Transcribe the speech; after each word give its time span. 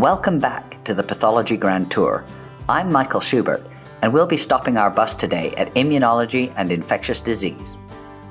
Welcome 0.00 0.38
back 0.38 0.82
to 0.84 0.94
the 0.94 1.02
Pathology 1.02 1.58
Grand 1.58 1.90
Tour. 1.90 2.24
I'm 2.70 2.90
Michael 2.90 3.20
Schubert, 3.20 3.66
and 4.00 4.10
we'll 4.10 4.26
be 4.26 4.38
stopping 4.38 4.78
our 4.78 4.90
bus 4.90 5.14
today 5.14 5.54
at 5.56 5.74
Immunology 5.74 6.54
and 6.56 6.72
Infectious 6.72 7.20
Disease. 7.20 7.76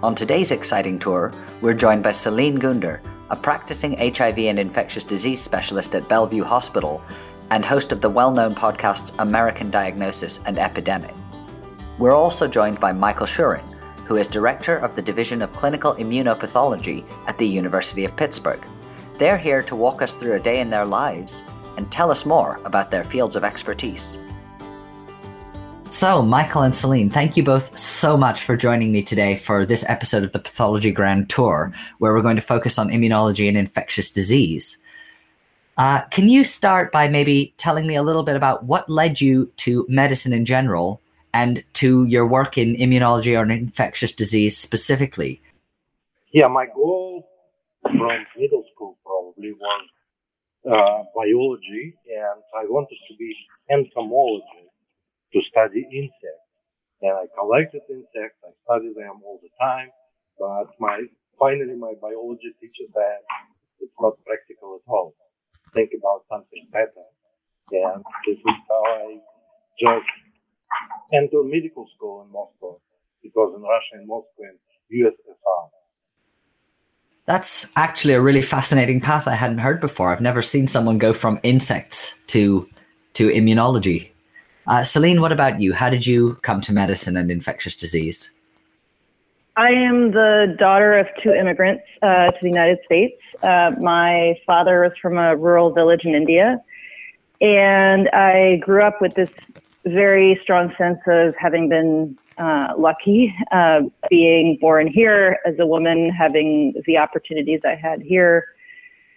On 0.02 0.16
today's 0.16 0.52
exciting 0.52 0.98
tour, 0.98 1.32
we're 1.62 1.76
joined 1.76 2.02
by 2.02 2.12
Celine 2.12 2.58
Gounder, 2.58 3.02
a 3.30 3.36
practicing 3.36 3.96
HIV 3.96 4.40
and 4.40 4.58
infectious 4.58 5.04
disease 5.04 5.44
specialist 5.44 5.94
at 5.94 6.10
Bellevue 6.10 6.44
Hospital 6.44 7.04
and 7.52 7.64
host 7.64 7.92
of 7.92 8.02
the 8.02 8.10
well 8.10 8.32
known 8.32 8.56
podcasts 8.56 9.14
American 9.20 9.70
Diagnosis 9.70 10.40
and 10.48 10.58
Epidemic. 10.58 11.14
We're 12.00 12.16
also 12.16 12.48
joined 12.48 12.80
by 12.80 12.94
Michael 12.94 13.28
Shurin, 13.28 13.76
who 14.08 14.18
is 14.18 14.26
director 14.26 14.78
of 14.78 14.96
the 14.96 15.04
Division 15.04 15.44
of 15.44 15.54
Clinical 15.54 15.94
Immunopathology 15.94 17.06
at 17.28 17.38
the 17.38 17.48
University 17.48 18.06
of 18.06 18.18
Pittsburgh. 18.18 18.66
They're 19.20 19.38
here 19.38 19.62
to 19.62 19.76
walk 19.76 20.02
us 20.02 20.14
through 20.14 20.34
a 20.34 20.40
day 20.40 20.62
in 20.62 20.72
their 20.72 20.86
lives 20.86 21.44
and 21.80 21.90
tell 21.90 22.12
us 22.12 22.26
more 22.26 22.60
about 22.66 22.92
their 22.92 23.06
fields 23.06 23.38
of 23.38 23.46
expertise. 23.46 24.18
So, 25.90 26.22
Michael 26.22 26.64
and 26.64 26.76
Celine, 26.76 27.10
thank 27.10 27.38
you 27.38 27.42
both 27.42 27.76
so 27.78 28.18
much 28.18 28.44
for 28.44 28.58
joining 28.58 28.92
me 28.92 29.02
today 29.02 29.38
for 29.38 29.66
this 29.66 29.90
episode 29.90 30.24
of 30.24 30.34
the 30.34 30.40
Pathology 30.40 30.92
Grand 30.92 31.30
Tour, 31.30 31.74
where 31.98 32.14
we're 32.14 32.22
going 32.22 32.36
to 32.36 32.42
focus 32.42 32.78
on 32.78 32.90
immunology 32.90 33.48
and 33.48 33.58
infectious 33.58 34.12
disease. 34.12 34.78
Uh, 35.78 36.04
can 36.12 36.28
you 36.28 36.44
start 36.44 36.92
by 36.92 37.08
maybe 37.08 37.54
telling 37.56 37.88
me 37.88 37.96
a 37.96 38.04
little 38.04 38.24
bit 38.24 38.36
about 38.36 38.66
what 38.66 38.90
led 38.90 39.22
you 39.22 39.50
to 39.56 39.86
medicine 39.88 40.34
in 40.34 40.44
general 40.44 41.02
and 41.34 41.64
to 41.74 42.04
your 42.04 42.28
work 42.28 42.58
in 42.58 42.76
immunology 42.76 43.40
or 43.40 43.50
infectious 43.50 44.14
disease 44.14 44.58
specifically? 44.58 45.42
Yeah, 46.34 46.48
my 46.48 46.66
goal 46.66 47.26
from 47.84 48.26
middle 48.38 48.66
school 48.76 48.98
probably 49.04 49.54
was 49.54 49.88
uh, 50.68 51.04
biology, 51.16 51.96
and 52.08 52.40
I 52.56 52.68
wanted 52.68 53.00
to 53.10 53.14
be 53.18 53.32
entomologist 53.72 54.74
to 55.34 55.40
study 55.52 55.86
insects. 55.92 56.50
And 57.02 57.16
I 57.16 57.26
collected 57.38 57.82
insects, 57.90 58.40
I 58.44 58.52
studied 58.68 58.96
them 58.96 59.24
all 59.24 59.40
the 59.42 59.52
time, 59.62 59.90
but 60.38 60.68
my, 60.80 61.00
finally 61.40 61.76
my 61.80 61.94
biology 62.02 62.52
teacher 62.60 62.92
said 62.92 63.24
it's 63.80 63.96
not 64.00 64.20
practical 64.26 64.76
at 64.76 64.86
all. 64.92 65.16
Think 65.74 65.92
about 65.96 66.26
something 66.28 66.68
better. 66.72 67.08
And 67.72 68.04
this 68.28 68.38
is 68.38 68.58
how 68.68 68.84
I 68.84 69.20
just 69.80 70.10
entered 71.14 71.46
medical 71.46 71.88
school 71.96 72.24
in 72.26 72.32
Moscow. 72.32 72.82
It 73.24 73.32
was 73.36 73.54
in 73.56 73.62
Russia 73.62 74.02
in 74.02 74.08
Moscow 74.08 74.44
in 74.44 74.58
USSR. 74.92 75.64
That's 77.30 77.72
actually 77.76 78.16
a 78.16 78.22
really 78.22 78.42
fascinating 78.42 79.00
path 79.00 79.28
I 79.28 79.36
hadn't 79.36 79.60
heard 79.60 79.80
before. 79.80 80.12
I've 80.12 80.20
never 80.20 80.42
seen 80.42 80.68
someone 80.68 80.98
go 80.98 81.14
from 81.14 81.40
insects 81.44 82.18
to 82.34 82.68
to 83.14 83.30
immunology. 83.30 84.10
Uh, 84.66 84.84
Celine, 84.84 85.22
what 85.22 85.32
about 85.32 85.62
you? 85.62 85.74
How 85.74 85.92
did 85.92 86.08
you 86.08 86.40
come 86.42 86.60
to 86.62 86.74
medicine 86.74 87.16
and 87.16 87.30
infectious 87.30 87.76
disease? 87.76 88.32
I 89.58 89.70
am 89.70 90.10
the 90.10 90.56
daughter 90.58 90.98
of 90.98 91.06
two 91.22 91.32
immigrants 91.32 91.84
uh, 92.02 92.32
to 92.32 92.38
the 92.42 92.48
United 92.48 92.80
States. 92.84 93.22
Uh, 93.44 93.76
my 93.80 94.34
father 94.48 94.82
was 94.82 94.94
from 95.00 95.20
a 95.20 95.36
rural 95.36 95.72
village 95.72 96.06
in 96.06 96.16
India, 96.16 96.60
and 97.42 98.10
I 98.10 98.56
grew 98.56 98.82
up 98.82 99.02
with 99.02 99.14
this 99.14 99.30
very 99.86 100.40
strong 100.42 100.74
sense 100.80 100.98
of 101.06 101.36
having 101.36 101.70
been 101.70 102.18
uh, 102.40 102.74
lucky, 102.78 103.36
uh, 103.52 103.82
being 104.10 104.58
born 104.60 104.88
here 104.88 105.40
as 105.46 105.56
a 105.60 105.66
woman, 105.66 106.10
having 106.10 106.74
the 106.86 106.98
opportunities 106.98 107.62
I 107.66 107.76
had 107.76 108.02
here 108.02 108.46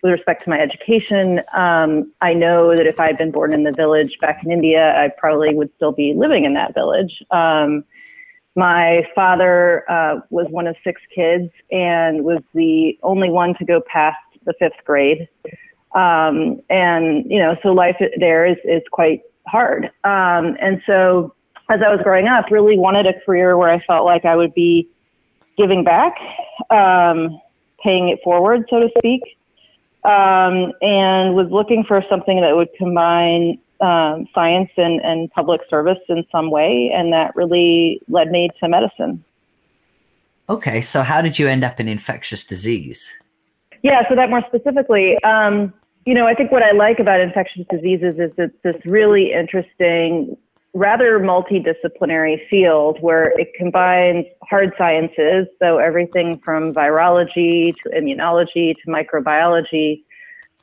with 0.03 0.13
respect 0.13 0.43
to 0.45 0.51
my 0.51 0.59
education, 0.59 1.41
um, 1.55 2.13
I 2.21 2.35
know 2.35 2.77
that 2.77 2.87
if 2.87 2.99
I 2.99 3.07
had 3.07 3.17
been 3.17 3.31
born 3.31 3.53
in 3.53 3.63
the 3.63 3.71
village 3.73 4.19
back 4.21 4.45
in 4.45 4.51
India, 4.51 4.95
I 4.97 5.11
probably 5.17 5.55
would 5.55 5.71
still 5.77 5.93
be 5.93 6.13
living 6.17 6.45
in 6.45 6.55
that 6.55 6.75
village. 6.75 7.23
Um, 7.31 7.85
my 8.57 9.07
father 9.15 9.89
uh, 9.89 10.21
was 10.31 10.47
one 10.51 10.67
of 10.67 10.77
six 10.83 11.01
kids 11.15 11.51
and 11.71 12.25
was 12.25 12.43
the 12.53 12.99
only 13.03 13.31
one 13.31 13.55
to 13.59 13.65
go 13.65 13.81
past 13.81 14.19
the 14.45 14.55
fifth 14.59 14.85
grade. 14.85 15.29
Um, 15.95 16.61
and, 16.69 17.25
you 17.31 17.39
know, 17.39 17.57
so 17.63 17.69
life 17.69 17.97
there 18.19 18.45
is, 18.45 18.57
is 18.65 18.83
quite 18.91 19.23
hard. 19.47 19.85
Um, 20.05 20.57
and 20.61 20.83
so 20.87 21.35
as 21.71 21.81
I 21.85 21.91
was 21.91 22.01
growing 22.03 22.27
up, 22.27 22.51
really 22.51 22.79
wanted 22.79 23.07
a 23.07 23.19
career 23.25 23.57
where 23.57 23.71
I 23.71 23.81
felt 23.85 24.05
like 24.05 24.25
I 24.25 24.37
would 24.37 24.55
be 24.55 24.89
giving 25.57 25.85
back, 25.85 26.15
um, 26.71 27.41
paying 27.83 28.09
it 28.09 28.19
forward, 28.23 28.67
so 28.71 28.81
to 28.81 28.89
speak 28.99 29.23
um, 30.05 30.73
and 30.81 31.35
was 31.35 31.49
looking 31.51 31.85
for 31.85 32.03
something 32.11 32.41
that 32.41 32.57
would 32.57 32.69
combine 32.77 33.59
um, 33.81 34.27
science 34.35 34.71
and, 34.77 35.01
and 35.01 35.31
public 35.31 35.61
service 35.71 35.99
in 36.09 36.25
some 36.33 36.51
way, 36.51 36.91
and 36.95 37.13
that 37.13 37.35
really 37.37 38.01
led 38.09 38.31
me 38.31 38.49
to 38.61 38.69
medicine. 38.69 39.25
Okay, 40.49 40.81
so 40.81 41.03
how 41.03 41.21
did 41.23 41.39
you 41.39 41.47
end 41.47 41.65
up 41.65 41.79
in 41.79 41.89
infectious 41.89 42.45
disease? 42.45 43.17
Yeah, 43.83 44.09
so 44.09 44.17
that 44.17 44.29
more 44.29 44.43
specifically, 44.47 45.23
um, 45.23 45.73
you 46.05 46.15
know, 46.15 46.27
I 46.27 46.35
think 46.35 46.51
what 46.51 46.63
I 46.63 46.73
like 46.73 46.99
about 46.99 47.21
infectious 47.21 47.65
diseases 47.71 48.17
is 48.19 48.33
it's 48.37 48.55
this 48.63 48.77
really 48.85 49.33
interesting 49.33 50.37
rather 50.75 51.19
multidisciplinary 51.19 52.49
field 52.49 52.99
where 53.01 53.39
it 53.39 53.53
combines 53.55 54.25
hard 54.43 54.73
sciences, 54.79 55.47
so 55.59 55.79
everything 55.79 56.39
from 56.39 56.73
virology 56.73 57.75
to 57.83 57.91
immunology 57.91 58.75
to 58.83 58.91
microbiology, 58.91 60.03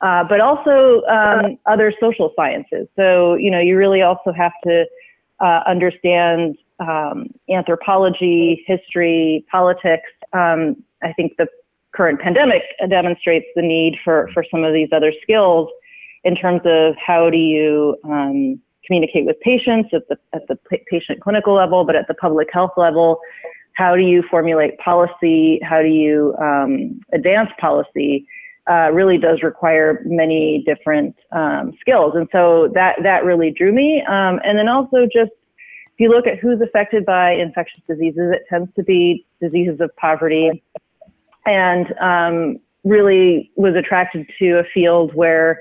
uh, 0.00 0.24
but 0.24 0.40
also 0.40 1.02
um, 1.02 1.58
other 1.66 1.92
social 2.00 2.32
sciences. 2.34 2.88
So, 2.96 3.34
you 3.34 3.50
know, 3.50 3.60
you 3.60 3.76
really 3.76 4.02
also 4.02 4.32
have 4.32 4.52
to 4.64 4.84
uh, 5.38 5.60
understand 5.66 6.56
um, 6.80 7.28
anthropology, 7.48 8.64
history, 8.66 9.44
politics. 9.50 10.10
Um, 10.32 10.82
I 11.02 11.12
think 11.12 11.36
the 11.38 11.46
current 11.92 12.20
pandemic 12.20 12.62
demonstrates 12.88 13.46
the 13.54 13.62
need 13.62 13.96
for, 14.02 14.28
for 14.34 14.44
some 14.50 14.64
of 14.64 14.72
these 14.72 14.88
other 14.92 15.12
skills 15.22 15.68
in 16.24 16.34
terms 16.34 16.62
of 16.64 16.94
how 16.96 17.30
do 17.30 17.38
you 17.38 17.96
um, 18.04 18.60
communicate 18.90 19.24
with 19.24 19.38
patients 19.40 19.88
at 19.92 20.08
the, 20.08 20.18
at 20.34 20.48
the 20.48 20.58
patient 20.90 21.20
clinical 21.20 21.54
level, 21.54 21.84
but 21.84 21.94
at 21.94 22.08
the 22.08 22.14
public 22.14 22.48
health 22.52 22.72
level, 22.76 23.20
how 23.74 23.94
do 23.94 24.02
you 24.02 24.24
formulate 24.28 24.76
policy? 24.78 25.60
How 25.62 25.80
do 25.80 25.86
you 25.86 26.34
um, 26.40 27.00
advance 27.12 27.50
policy? 27.60 28.26
Uh, 28.68 28.90
really 28.92 29.16
does 29.16 29.42
require 29.42 30.02
many 30.04 30.64
different 30.66 31.14
um, 31.32 31.72
skills, 31.80 32.12
and 32.14 32.28
so 32.32 32.68
that 32.74 32.96
that 33.02 33.24
really 33.24 33.50
drew 33.50 33.72
me. 33.72 34.02
Um, 34.08 34.40
and 34.44 34.58
then 34.58 34.68
also 34.68 35.04
just 35.04 35.30
if 35.86 35.98
you 35.98 36.08
look 36.08 36.26
at 36.26 36.38
who's 36.38 36.60
affected 36.60 37.06
by 37.06 37.32
infectious 37.32 37.80
diseases, 37.88 38.32
it 38.32 38.42
tends 38.50 38.70
to 38.74 38.82
be 38.82 39.24
diseases 39.40 39.80
of 39.80 39.94
poverty, 39.96 40.62
and 41.46 41.86
um, 42.00 42.58
really 42.84 43.50
was 43.56 43.74
attracted 43.76 44.28
to 44.38 44.58
a 44.58 44.64
field 44.74 45.14
where 45.14 45.60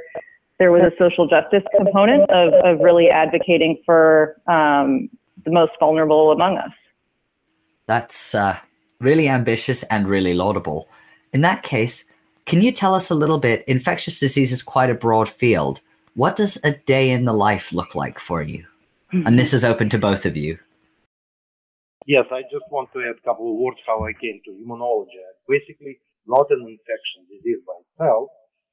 there 0.60 0.72
was 0.72 0.82
a 0.82 0.92
social 1.00 1.28
justice 1.28 1.64
component 1.76 2.30
of, 2.30 2.54
of 2.66 2.80
really 2.82 3.10
advocating 3.10 3.82
for 3.86 4.36
um, 4.48 5.10
the 5.46 5.52
most 5.52 5.72
vulnerable 5.80 6.32
among 6.32 6.58
us. 6.58 6.72
That's 7.88 8.36
uh, 8.36 8.58
really 9.00 9.28
ambitious 9.30 9.84
and 9.84 10.08
really 10.08 10.34
laudable. 10.34 10.88
In 11.34 11.42
that 11.42 11.64
case, 11.64 12.06
can 12.46 12.62
you 12.62 12.72
tell 12.72 12.94
us 12.94 13.10
a 13.10 13.16
little 13.16 13.38
bit? 13.38 13.64
Infectious 13.68 14.20
disease 14.20 14.52
is 14.52 14.62
quite 14.62 14.90
a 14.90 14.96
broad 14.96 15.30
field. 15.30 15.82
What 16.16 16.36
does 16.36 16.64
a 16.64 16.72
day 16.72 17.10
in 17.12 17.26
the 17.26 17.34
life 17.34 17.72
look 17.72 17.96
like 17.96 18.20
for 18.20 18.42
you? 18.42 18.66
And 19.12 19.40
this 19.40 19.54
is 19.54 19.66
open 19.66 19.90
to 19.90 19.98
both 19.98 20.26
of 20.26 20.38
you. 20.38 20.60
Yes, 22.06 22.26
I 22.32 22.42
just 22.44 22.66
want 22.70 22.90
to 22.94 23.00
add 23.00 23.16
a 23.18 23.26
couple 23.26 23.52
of 23.52 23.58
words 23.58 23.78
how 23.88 24.04
I 24.06 24.14
came 24.14 24.40
to 24.46 24.52
immunology. 24.52 25.18
Basically, 25.48 26.00
not 26.28 26.46
an 26.52 26.62
infection 26.62 27.26
disease 27.30 27.58
by 27.66 27.74
itself, 28.06 28.30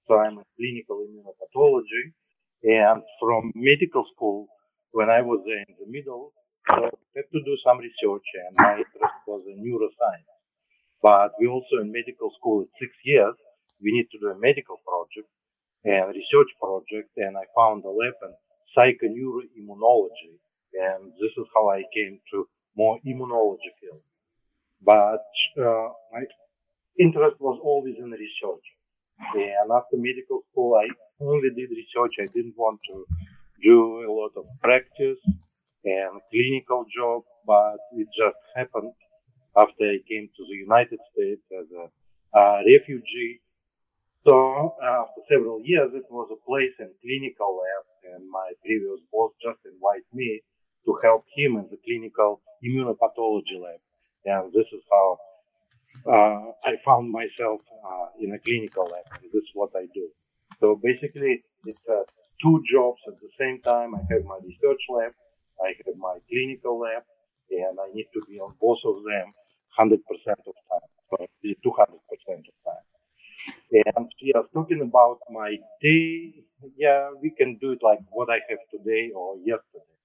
so 0.06 0.19
I'm 0.19 0.38
a 0.38 0.47
clinical 0.56 1.03
immunopathology. 1.03 2.14
And 2.62 3.03
from 3.20 3.53
medical 3.55 4.05
school, 4.14 4.49
when 4.93 5.11
I 5.11 5.20
was 5.20 5.43
in 5.47 5.75
the 5.79 5.87
middle, 5.91 6.32
I 6.69 6.91
had 7.14 7.29
to 7.32 7.41
do 7.44 7.55
some 7.62 7.79
research 7.79 8.26
and 8.35 8.56
my 8.58 8.82
interest 8.82 9.19
was 9.26 9.43
in 9.47 9.62
neuroscience. 9.62 10.31
But 11.03 11.32
we 11.38 11.47
also 11.47 11.82
in 11.82 11.93
medical 11.93 12.32
school 12.38 12.62
at 12.62 12.69
six 12.81 12.91
years, 13.05 13.35
we 13.82 13.93
need 13.93 14.08
to 14.11 14.19
do 14.19 14.29
a 14.32 14.38
medical 14.38 14.81
project 14.82 15.29
and 15.85 16.08
research 16.08 16.50
project. 16.58 17.11
And 17.17 17.37
I 17.37 17.44
found 17.55 17.85
a 17.85 17.93
lab 17.93 18.19
in 18.23 18.35
psychoneuroimmunology. 18.75 20.38
And 20.75 21.12
this 21.20 21.32
is 21.37 21.47
how 21.55 21.70
I 21.70 21.82
came 21.94 22.19
to 22.32 22.49
more 22.76 22.99
immunology 23.06 23.70
field. 23.81 24.03
But 24.82 25.25
uh, 25.61 25.88
my 26.12 26.25
interest 26.99 27.37
was 27.41 27.61
always 27.62 27.97
in 27.99 28.11
research. 28.11 28.67
And 29.18 29.70
after 29.72 29.96
medical 29.96 30.42
school, 30.50 30.76
I 30.76 30.88
only 31.20 31.50
did 31.50 31.70
research. 31.70 32.14
I 32.20 32.26
didn't 32.32 32.56
want 32.56 32.80
to 32.90 33.06
do 33.62 34.04
a 34.06 34.12
lot 34.12 34.32
of 34.36 34.44
practice 34.60 35.18
and 35.84 36.20
clinical 36.30 36.84
job, 36.94 37.22
but 37.46 37.78
it 37.92 38.08
just 38.12 38.36
happened 38.54 38.92
after 39.56 39.84
I 39.84 39.98
came 40.08 40.28
to 40.36 40.42
the 40.44 40.56
United 40.56 41.00
States 41.12 41.42
as 41.54 41.66
a, 41.72 41.84
a 42.38 42.62
refugee. 42.66 43.40
So 44.26 44.74
uh, 44.82 45.06
after 45.06 45.22
several 45.30 45.60
years, 45.62 45.94
it 45.94 46.04
was 46.10 46.28
a 46.34 46.40
place 46.44 46.74
in 46.80 46.90
clinical 47.00 47.56
lab, 47.56 47.84
and 48.12 48.28
my 48.28 48.52
previous 48.60 49.00
boss 49.12 49.32
just 49.40 49.62
invited 49.64 50.10
me 50.12 50.42
to 50.84 50.98
help 51.02 51.24
him 51.34 51.56
in 51.56 51.66
the 51.70 51.78
clinical 51.86 52.42
immunopathology 52.62 53.56
lab, 53.62 53.80
and 54.26 54.52
this 54.52 54.66
is 54.74 54.82
how 54.90 55.19
uh, 56.04 56.52
I 56.64 56.76
found 56.84 57.10
myself 57.10 57.60
uh, 57.84 58.08
in 58.20 58.32
a 58.32 58.38
clinical 58.38 58.84
lab. 58.84 59.06
And 59.22 59.31
this 59.32 59.43
is 59.43 59.50
what 59.54 59.70
I 59.76 59.87
do. 59.94 60.08
So 60.60 60.81
basically, 60.82 61.43
it's 61.64 61.82
uh, 61.88 62.02
two 62.43 62.62
jobs 62.70 63.00
at 63.08 63.20
the 63.20 63.31
same 63.38 63.60
time. 63.62 63.94
I 63.94 64.02
have 64.10 64.25
my 64.25 64.38
research 64.43 64.82
lab, 64.88 65.12
I 65.62 65.72
have 65.76 65.96
my 65.96 66.19
clinical 66.28 66.78
lab, 66.78 67.02
and 67.50 67.78
I 67.81 67.93
need 67.93 68.08
to 68.14 68.20
be 68.28 68.38
on 68.40 68.54
both 68.60 68.78
of 68.84 69.02
them 69.04 69.32
100% 69.78 70.00
of 70.00 70.54
time, 70.70 71.28
200% 71.44 71.58
of 71.60 72.56
time. 72.64 72.87
And 73.72 74.10
yeah, 74.20 74.43
talking 74.54 74.81
about 74.82 75.19
my 75.31 75.56
day, 75.82 76.32
yeah, 76.76 77.10
we 77.20 77.31
can 77.37 77.58
do 77.60 77.72
it 77.72 77.81
like 77.82 77.98
what 78.10 78.28
I 78.31 78.38
have 78.48 78.58
today 78.70 79.10
or 79.14 79.37
yesterday. 79.44 79.96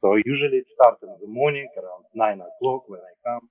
So 0.00 0.14
usually 0.14 0.58
it 0.58 0.66
starts 0.74 1.02
in 1.02 1.10
the 1.20 1.26
morning 1.26 1.68
around 1.76 2.04
nine 2.14 2.40
o'clock 2.40 2.88
when 2.88 3.00
I 3.00 3.14
come 3.26 3.48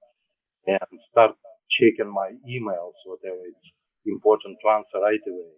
and 0.67 0.99
start 1.11 1.35
checking 1.69 2.11
my 2.11 2.31
emails, 2.47 2.95
whatever 3.05 3.41
it's 3.45 3.67
important 4.05 4.57
to 4.61 4.69
answer 4.69 4.99
right 5.01 5.25
away. 5.27 5.53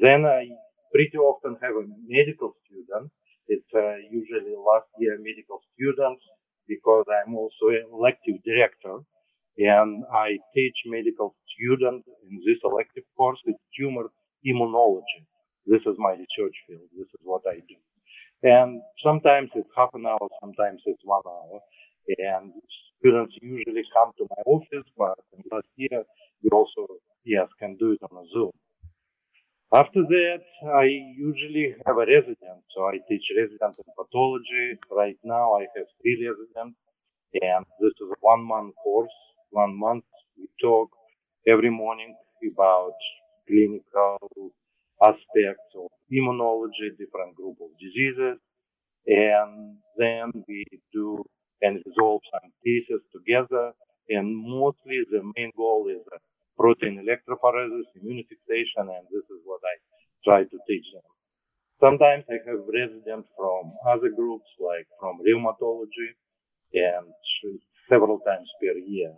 Then 0.00 0.26
I 0.26 0.48
pretty 0.92 1.18
often 1.18 1.56
have 1.62 1.74
a 1.74 1.86
medical 2.06 2.54
student. 2.66 3.10
It's 3.48 3.70
uh, 3.74 3.98
usually 4.10 4.54
last 4.56 4.88
year 4.98 5.18
medical 5.18 5.60
students 5.74 6.22
because 6.66 7.04
I'm 7.10 7.34
also 7.34 7.68
an 7.74 7.86
elective 7.92 8.42
director 8.44 9.04
and 9.58 10.04
I 10.12 10.38
teach 10.54 10.76
medical 10.86 11.36
students 11.54 12.08
in 12.28 12.40
this 12.46 12.58
elective 12.64 13.04
course 13.16 13.38
with 13.46 13.56
tumor 13.78 14.10
immunology. 14.46 15.22
This 15.66 15.82
is 15.86 15.94
my 15.98 16.12
research 16.12 16.56
field. 16.66 16.88
This 16.96 17.06
is 17.06 17.22
what 17.22 17.42
I 17.46 17.60
do. 17.68 17.78
And 18.42 18.82
sometimes 19.02 19.50
it's 19.54 19.70
half 19.76 19.90
an 19.94 20.04
hour, 20.06 20.28
sometimes 20.40 20.82
it's 20.86 21.00
one 21.04 21.22
hour. 21.26 21.60
And 22.18 22.52
students 23.04 23.36
usually 23.42 23.84
come 23.92 24.12
to 24.18 24.26
my 24.30 24.42
office, 24.46 24.88
but 24.96 25.18
last 25.52 25.68
year 25.76 26.04
we 26.42 26.50
also, 26.50 26.88
yes, 27.24 27.48
can 27.60 27.76
do 27.76 27.92
it 27.92 28.00
on 28.02 28.24
a 28.24 28.26
Zoom. 28.32 28.52
After 29.74 30.02
that, 30.02 30.42
I 30.74 30.84
usually 31.18 31.76
have 31.86 31.98
a 31.98 32.06
resident. 32.06 32.62
So 32.74 32.86
I 32.88 32.98
teach 33.08 33.24
resident 33.36 33.76
in 33.78 33.84
pathology. 33.98 34.78
Right 34.90 35.18
now 35.24 35.54
I 35.54 35.62
have 35.76 35.86
three 36.02 36.16
residents 36.26 36.78
and 37.34 37.66
this 37.80 37.92
is 38.00 38.08
a 38.10 38.16
one 38.20 38.44
month 38.44 38.74
course 38.82 39.12
one 39.50 39.78
month. 39.78 40.04
We 40.38 40.48
talk 40.62 40.90
every 41.48 41.70
morning 41.70 42.16
about 42.52 42.94
clinical 43.48 44.18
aspects 45.02 45.70
of 45.76 45.88
immunology, 46.12 46.90
different 46.98 47.36
group 47.36 47.56
of 47.62 47.70
diseases, 47.80 48.38
and 49.06 49.76
then 49.98 50.32
we 50.48 50.64
do 50.92 51.24
and 51.62 51.82
resolve 51.86 52.22
some 52.32 52.50
cases 52.64 53.00
together. 53.12 53.72
And 54.08 54.36
mostly 54.36 55.00
the 55.10 55.22
main 55.36 55.50
goal 55.56 55.88
is 55.88 56.02
uh, 56.12 56.18
protein 56.58 57.00
electrophoresis, 57.00 57.88
immunofixation, 57.98 58.86
and 58.92 59.04
this 59.10 59.24
is 59.30 59.40
what 59.44 59.60
I 59.64 59.74
try 60.28 60.42
to 60.44 60.58
teach 60.68 60.86
them. 60.92 61.02
Sometimes 61.82 62.24
I 62.30 62.38
have 62.48 62.60
residents 62.68 63.28
from 63.36 63.72
other 63.86 64.10
groups, 64.14 64.46
like 64.60 64.86
from 65.00 65.18
rheumatology, 65.20 66.10
and 66.72 67.06
several 67.90 68.18
times 68.20 68.48
per 68.60 68.78
year. 68.78 69.12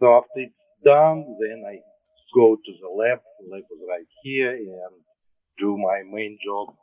So 0.00 0.16
after 0.18 0.40
it's 0.40 0.54
done, 0.84 1.24
then 1.40 1.64
I 1.66 1.78
go 2.34 2.56
to 2.56 2.72
the 2.80 2.88
lab. 2.88 3.20
The 3.40 3.54
lab 3.54 3.64
is 3.70 3.82
right 3.88 4.06
here 4.22 4.52
and 4.52 4.94
do 5.58 5.76
my 5.76 6.02
main 6.10 6.38
job. 6.44 6.74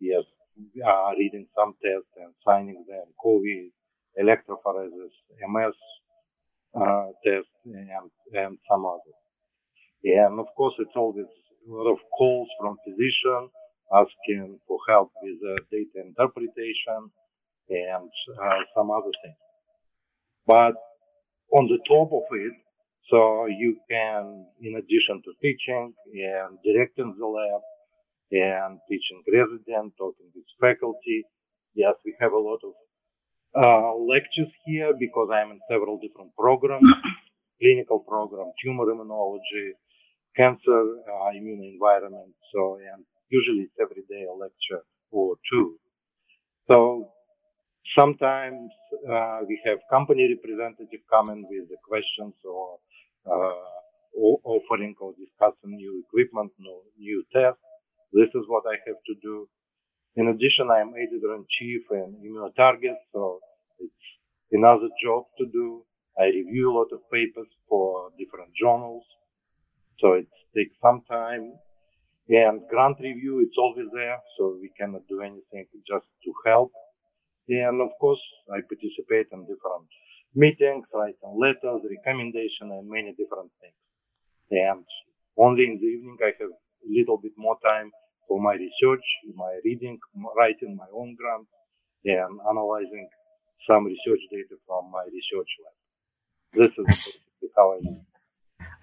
Yes, 0.00 0.24
uh, 0.58 1.10
reading 1.18 1.46
some 1.56 1.74
tests 1.82 2.10
and 2.16 2.32
signing 2.44 2.84
them, 2.88 3.06
COVID, 3.24 3.70
electrophoresis, 4.20 5.14
MS 5.48 5.76
uh, 6.74 7.06
tests, 7.24 7.50
and, 7.64 8.10
and 8.32 8.58
some 8.70 8.84
others. 8.86 9.20
And 10.04 10.40
of 10.40 10.46
course, 10.56 10.74
it's 10.78 10.96
always 10.96 11.26
a 11.26 11.72
lot 11.72 11.90
of 11.90 11.98
calls 12.16 12.48
from 12.58 12.76
physicians 12.84 13.50
asking 13.92 14.58
for 14.66 14.78
help 14.88 15.10
with 15.22 15.38
uh, 15.42 15.60
data 15.70 16.06
interpretation 16.06 17.10
and 17.68 18.10
uh, 18.42 18.60
some 18.74 18.90
other 18.90 19.12
things. 19.22 19.36
But 20.46 20.74
on 21.52 21.66
the 21.66 21.78
top 21.88 22.12
of 22.12 22.24
it. 22.32 22.54
So 23.10 23.46
you 23.46 23.76
can, 23.90 24.46
in 24.62 24.76
addition 24.76 25.22
to 25.24 25.30
teaching 25.42 25.92
and 26.14 26.58
directing 26.62 27.14
the 27.18 27.26
lab 27.26 27.60
and 28.32 28.78
teaching 28.88 29.22
resident, 29.32 29.94
talking 29.98 30.28
with 30.34 30.44
faculty. 30.60 31.24
Yes, 31.74 31.94
we 32.04 32.16
have 32.20 32.32
a 32.32 32.38
lot 32.38 32.60
of 32.64 32.74
uh, 33.56 33.94
lectures 33.96 34.52
here 34.66 34.92
because 34.98 35.30
I'm 35.32 35.52
in 35.52 35.60
several 35.70 35.98
different 35.98 36.34
programs, 36.36 36.88
clinical 37.62 38.00
program, 38.00 38.52
tumor 38.64 38.86
immunology, 38.86 39.72
cancer, 40.36 40.82
uh, 41.10 41.30
immune 41.36 41.64
environment. 41.64 42.34
So, 42.54 42.78
and 42.94 43.04
usually 43.30 43.64
it's 43.70 43.78
every 43.80 44.04
day 44.08 44.26
a 44.30 44.34
lecture 44.34 44.84
or 45.12 45.36
two. 45.50 45.78
So 46.70 47.08
Sometimes 47.98 48.70
uh, 49.10 49.40
we 49.48 49.60
have 49.66 49.78
company 49.90 50.28
representative 50.36 51.00
coming 51.10 51.44
with 51.50 51.68
the 51.68 51.76
questions 51.86 52.34
or, 52.44 52.78
uh, 53.26 54.20
offering 54.44 54.94
or 55.00 55.14
discussing 55.18 55.76
new 55.76 56.04
equipment, 56.06 56.52
new, 56.58 56.82
new 56.98 57.24
tests. 57.34 57.60
This 58.12 58.28
is 58.34 58.44
what 58.48 58.64
I 58.66 58.76
have 58.86 59.00
to 59.06 59.14
do. 59.22 59.48
In 60.16 60.28
addition, 60.28 60.70
I 60.70 60.80
am 60.80 60.92
editor-in-chief 60.94 61.82
in 61.92 62.16
ImmunoTarget, 62.26 62.98
so 63.12 63.38
it's 63.78 64.04
another 64.50 64.88
job 65.02 65.24
to 65.38 65.46
do. 65.46 65.84
I 66.18 66.24
review 66.24 66.72
a 66.72 66.76
lot 66.76 66.90
of 66.92 67.08
papers 67.10 67.46
for 67.68 68.10
different 68.18 68.50
journals, 68.60 69.04
so 70.00 70.14
it 70.14 70.26
takes 70.56 70.74
some 70.82 71.02
time. 71.08 71.52
And 72.28 72.62
grant 72.68 72.98
review, 73.00 73.40
it's 73.40 73.58
always 73.58 73.86
there, 73.92 74.18
so 74.36 74.58
we 74.60 74.70
cannot 74.78 75.02
do 75.08 75.20
anything 75.22 75.66
just 75.86 76.06
to 76.24 76.32
help. 76.46 76.72
And 77.48 77.80
of 77.80 77.90
course, 78.00 78.22
I 78.52 78.60
participate 78.62 79.26
in 79.32 79.42
different 79.42 79.90
meetings, 80.34 80.86
writing 80.94 81.34
letters, 81.38 81.82
recommendation, 81.82 82.70
and 82.70 82.88
many 82.88 83.14
different 83.18 83.50
things. 83.60 83.74
And 84.50 84.84
only 85.36 85.64
in 85.64 85.78
the 85.78 85.86
evening, 85.86 86.18
I 86.22 86.32
have 86.38 86.54
a 86.84 86.90
little 86.90 87.18
bit 87.18 87.32
more 87.36 87.56
time 87.64 87.90
for 88.28 88.40
my 88.40 88.54
research, 88.54 89.04
my 89.34 89.58
reading, 89.64 89.98
writing 90.36 90.76
my 90.76 90.86
own 90.94 91.16
grant, 91.16 91.46
and 92.04 92.40
analyzing 92.48 93.08
some 93.68 93.84
research 93.84 94.20
data 94.30 94.56
from 94.66 94.90
my 94.90 95.04
research 95.04 95.48
lab. 95.64 95.74
This 96.52 96.72
is 96.88 97.20
how 97.56 97.74
I 97.74 97.80
do. 97.80 98.00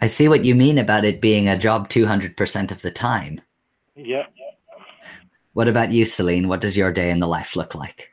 I 0.02 0.06
see 0.06 0.28
what 0.28 0.46
you 0.46 0.54
mean 0.54 0.78
about 0.78 1.06
it 1.06 1.22
being 1.22 1.48
a 1.48 1.58
job 1.58 1.90
200% 1.90 2.72
of 2.72 2.82
the 2.82 2.92
time. 2.92 3.42
Yeah. 3.96 4.24
What 5.54 5.68
about 5.68 5.92
you, 5.92 6.06
Celine? 6.06 6.48
What 6.48 6.62
does 6.62 6.78
your 6.78 6.92
day 6.92 7.10
in 7.10 7.20
the 7.20 7.28
life 7.28 7.56
look 7.56 7.74
like? 7.74 8.12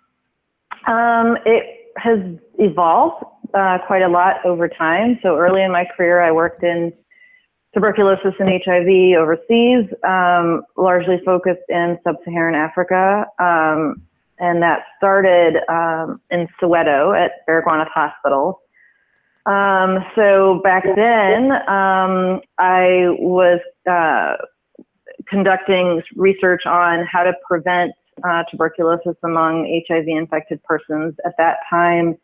Um, 0.87 1.37
it 1.45 1.93
has 1.97 2.19
evolved 2.59 3.25
uh, 3.53 3.79
quite 3.87 4.03
a 4.03 4.09
lot 4.09 4.37
over 4.47 4.69
time. 4.69 5.19
So 5.23 5.37
early 5.37 5.63
in 5.63 5.71
my 5.71 5.85
career, 5.97 6.23
I 6.23 6.33
worked 6.33 6.63
in 6.63 6.93
tuberculosis 7.75 8.35
and 8.39 8.49
HIV 8.49 9.19
overseas, 9.19 9.93
um, 10.07 10.63
largely 10.77 11.21
focused 11.25 11.69
in 11.69 11.99
sub-Saharan 12.05 12.55
Africa. 12.55 13.27
Um, 13.39 14.03
and 14.39 14.63
that 14.63 14.81
started 14.97 15.57
um, 15.69 16.21
in 16.31 16.49
Soweto 16.61 17.17
at 17.17 17.47
Baragwanath 17.49 17.91
Hospital. 17.91 18.61
Um, 19.47 19.99
so 20.17 20.61
back 20.65 20.85
then, 20.97 21.53
um, 21.69 22.41
I 22.59 23.15
was 23.19 23.61
uh, 23.89 24.37
conducting 25.29 26.03
research 26.17 26.63
on 26.67 27.07
how 27.11 27.25
to 27.25 27.33
prevent 27.47 27.93
uh, 28.23 28.45
tuberculosis 28.51 29.17
among 29.23 29.83
HIV 29.89 30.07
infected 30.09 30.63
persons. 30.65 31.15
At 31.25 31.35
that 31.39 31.59
time, 31.69 32.17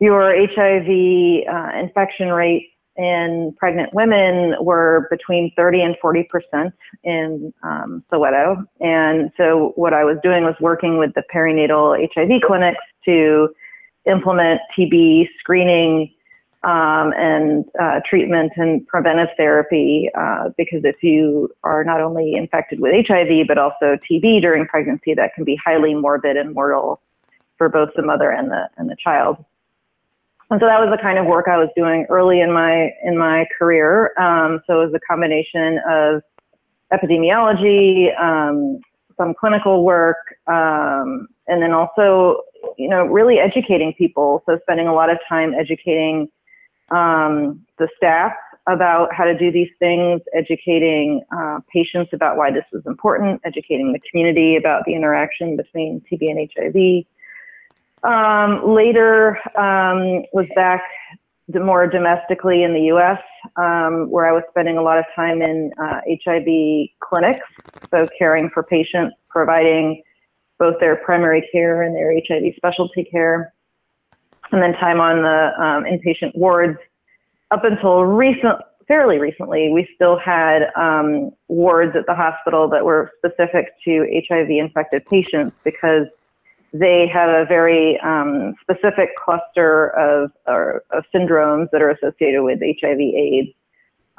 your 0.00 0.34
HIV 0.34 1.44
uh, 1.48 1.78
infection 1.78 2.28
rate 2.28 2.70
in 3.00 3.54
pregnant 3.58 3.94
women 3.94 4.54
were 4.60 5.08
between 5.10 5.50
30 5.56 5.80
and 5.80 5.96
40 6.02 6.22
percent 6.24 6.74
in 7.02 7.52
um, 7.62 8.04
Soweto. 8.12 8.62
And 8.80 9.30
so, 9.38 9.72
what 9.76 9.94
I 9.94 10.04
was 10.04 10.18
doing 10.22 10.44
was 10.44 10.54
working 10.60 10.98
with 10.98 11.14
the 11.14 11.22
perinatal 11.34 11.96
HIV 12.14 12.42
clinics 12.46 12.84
to 13.06 13.48
implement 14.10 14.60
TB 14.76 15.28
screening 15.38 16.12
um, 16.62 17.14
and 17.16 17.64
uh, 17.80 18.00
treatment 18.08 18.52
and 18.56 18.86
preventive 18.86 19.28
therapy 19.38 20.10
uh, 20.14 20.50
because 20.58 20.82
if 20.84 21.02
you 21.02 21.48
are 21.64 21.84
not 21.84 22.02
only 22.02 22.34
infected 22.34 22.80
with 22.80 22.92
HIV 23.06 23.46
but 23.48 23.56
also 23.56 23.96
TB 24.10 24.42
during 24.42 24.66
pregnancy, 24.66 25.14
that 25.14 25.34
can 25.34 25.44
be 25.44 25.58
highly 25.64 25.94
morbid 25.94 26.36
and 26.36 26.52
mortal 26.52 27.00
for 27.56 27.70
both 27.70 27.88
the 27.96 28.02
mother 28.02 28.30
and 28.30 28.50
the 28.50 28.68
and 28.76 28.90
the 28.90 28.96
child. 29.02 29.42
And 30.50 30.60
so 30.60 30.66
that 30.66 30.80
was 30.80 30.90
the 30.90 31.00
kind 31.00 31.18
of 31.18 31.26
work 31.26 31.46
I 31.46 31.56
was 31.56 31.68
doing 31.76 32.06
early 32.10 32.40
in 32.40 32.52
my 32.52 32.90
in 33.04 33.16
my 33.16 33.46
career. 33.56 34.12
Um, 34.18 34.60
so 34.66 34.82
it 34.82 34.86
was 34.86 34.94
a 34.94 35.00
combination 35.08 35.78
of 35.88 36.22
epidemiology, 36.92 38.18
um, 38.20 38.80
some 39.16 39.32
clinical 39.38 39.84
work, 39.84 40.16
um, 40.48 41.28
and 41.46 41.62
then 41.62 41.72
also, 41.72 42.42
you 42.76 42.88
know, 42.88 43.04
really 43.04 43.38
educating 43.38 43.94
people. 43.96 44.42
So 44.46 44.58
spending 44.62 44.88
a 44.88 44.94
lot 44.94 45.08
of 45.08 45.18
time 45.28 45.54
educating 45.54 46.28
um, 46.90 47.64
the 47.78 47.88
staff 47.96 48.32
about 48.66 49.14
how 49.14 49.24
to 49.24 49.36
do 49.38 49.52
these 49.52 49.70
things, 49.78 50.20
educating 50.34 51.22
uh, 51.36 51.60
patients 51.72 52.10
about 52.12 52.36
why 52.36 52.50
this 52.50 52.64
was 52.72 52.82
important, 52.86 53.40
educating 53.44 53.92
the 53.92 54.00
community 54.10 54.56
about 54.56 54.82
the 54.84 54.94
interaction 54.94 55.56
between 55.56 56.02
TB 56.10 56.30
and 56.30 56.50
HIV. 56.54 57.04
Um, 58.02 58.74
later 58.74 59.38
um, 59.58 60.24
was 60.32 60.46
back 60.54 60.82
more 61.48 61.86
domestically 61.86 62.62
in 62.62 62.72
the 62.72 62.82
U.S., 62.82 63.18
um, 63.56 64.10
where 64.10 64.28
I 64.28 64.32
was 64.32 64.42
spending 64.50 64.76
a 64.76 64.82
lot 64.82 64.98
of 64.98 65.04
time 65.16 65.42
in 65.42 65.72
uh, 65.82 66.00
HIV 66.24 66.88
clinics, 67.00 67.46
so 67.90 68.06
caring 68.18 68.50
for 68.50 68.62
patients, 68.62 69.16
providing 69.28 70.02
both 70.58 70.78
their 70.78 70.96
primary 70.96 71.48
care 71.50 71.82
and 71.82 71.94
their 71.94 72.12
HIV 72.12 72.54
specialty 72.56 73.04
care, 73.04 73.52
and 74.52 74.62
then 74.62 74.74
time 74.74 75.00
on 75.00 75.22
the 75.22 75.62
um, 75.62 75.84
inpatient 75.84 76.36
wards. 76.36 76.78
Up 77.50 77.64
until 77.64 78.04
recent, 78.04 78.60
fairly 78.86 79.18
recently, 79.18 79.70
we 79.72 79.88
still 79.94 80.18
had 80.18 80.70
um, 80.76 81.32
wards 81.48 81.96
at 81.96 82.06
the 82.06 82.14
hospital 82.14 82.68
that 82.68 82.84
were 82.84 83.10
specific 83.18 83.72
to 83.84 84.22
HIV 84.28 84.50
infected 84.50 85.04
patients 85.06 85.56
because 85.64 86.06
they 86.72 87.08
have 87.12 87.28
a 87.28 87.44
very 87.46 87.98
um, 88.00 88.54
specific 88.60 89.16
cluster 89.16 89.88
of, 89.88 90.30
or, 90.46 90.84
of 90.90 91.04
syndromes 91.14 91.68
that 91.72 91.82
are 91.82 91.90
associated 91.90 92.42
with 92.42 92.60
HIV/AIDS. 92.60 93.54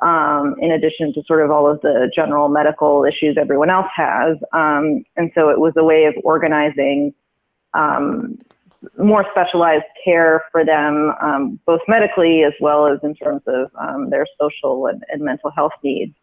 Um, 0.02 0.56
in 0.58 0.72
addition 0.72 1.14
to 1.14 1.24
sort 1.28 1.44
of 1.46 1.52
all 1.52 1.70
of 1.70 1.80
the 1.82 2.12
general 2.16 2.50
medical 2.50 3.06
issues 3.06 3.38
everyone 3.40 3.70
else 3.70 3.86
has, 3.96 4.36
um, 4.52 5.06
and 5.16 5.32
so 5.36 5.50
it 5.50 5.60
was 5.60 5.74
a 5.78 5.84
way 5.84 6.06
of 6.06 6.16
organizing 6.24 7.14
um, 7.76 8.40
more 8.98 9.28
specialized 9.30 9.86
care 10.04 10.42
for 10.52 10.66
them, 10.66 11.14
um, 11.22 11.60
both 11.68 11.82
medically 11.88 12.44
as 12.44 12.54
well 12.60 12.88
as 12.88 12.98
in 13.04 13.14
terms 13.14 13.44
of 13.46 13.70
um, 13.80 14.10
their 14.10 14.26
social 14.40 14.88
and, 14.88 15.04
and 15.10 15.22
mental 15.22 15.52
health 15.52 15.74
needs 15.84 16.16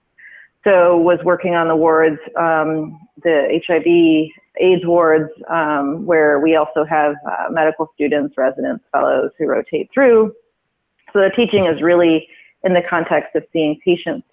so 0.65 0.97
was 0.97 1.19
working 1.25 1.55
on 1.55 1.69
the 1.69 1.77
wards, 1.77 2.19
um, 2.37 3.01
the 3.23 3.61
HIV 3.67 4.31
AIDS 4.61 4.87
wards, 4.87 5.31
um, 5.49 6.07
where 6.07 6.41
we 6.41 6.57
also 6.57 6.85
have 6.85 7.15
uh, 7.27 7.51
medical 7.51 7.91
students, 7.95 8.37
residents, 8.37 8.85
fellows 8.93 9.31
who 9.39 9.47
rotate 9.47 9.91
through. 9.93 10.33
So 11.13 11.21
the 11.21 11.31
teaching 11.35 11.65
is 11.65 11.83
really 11.83 12.29
in 12.65 12.75
the 12.75 12.83
context 12.83 13.35
of 13.35 13.45
seeing 13.53 13.79
patients 13.85 14.27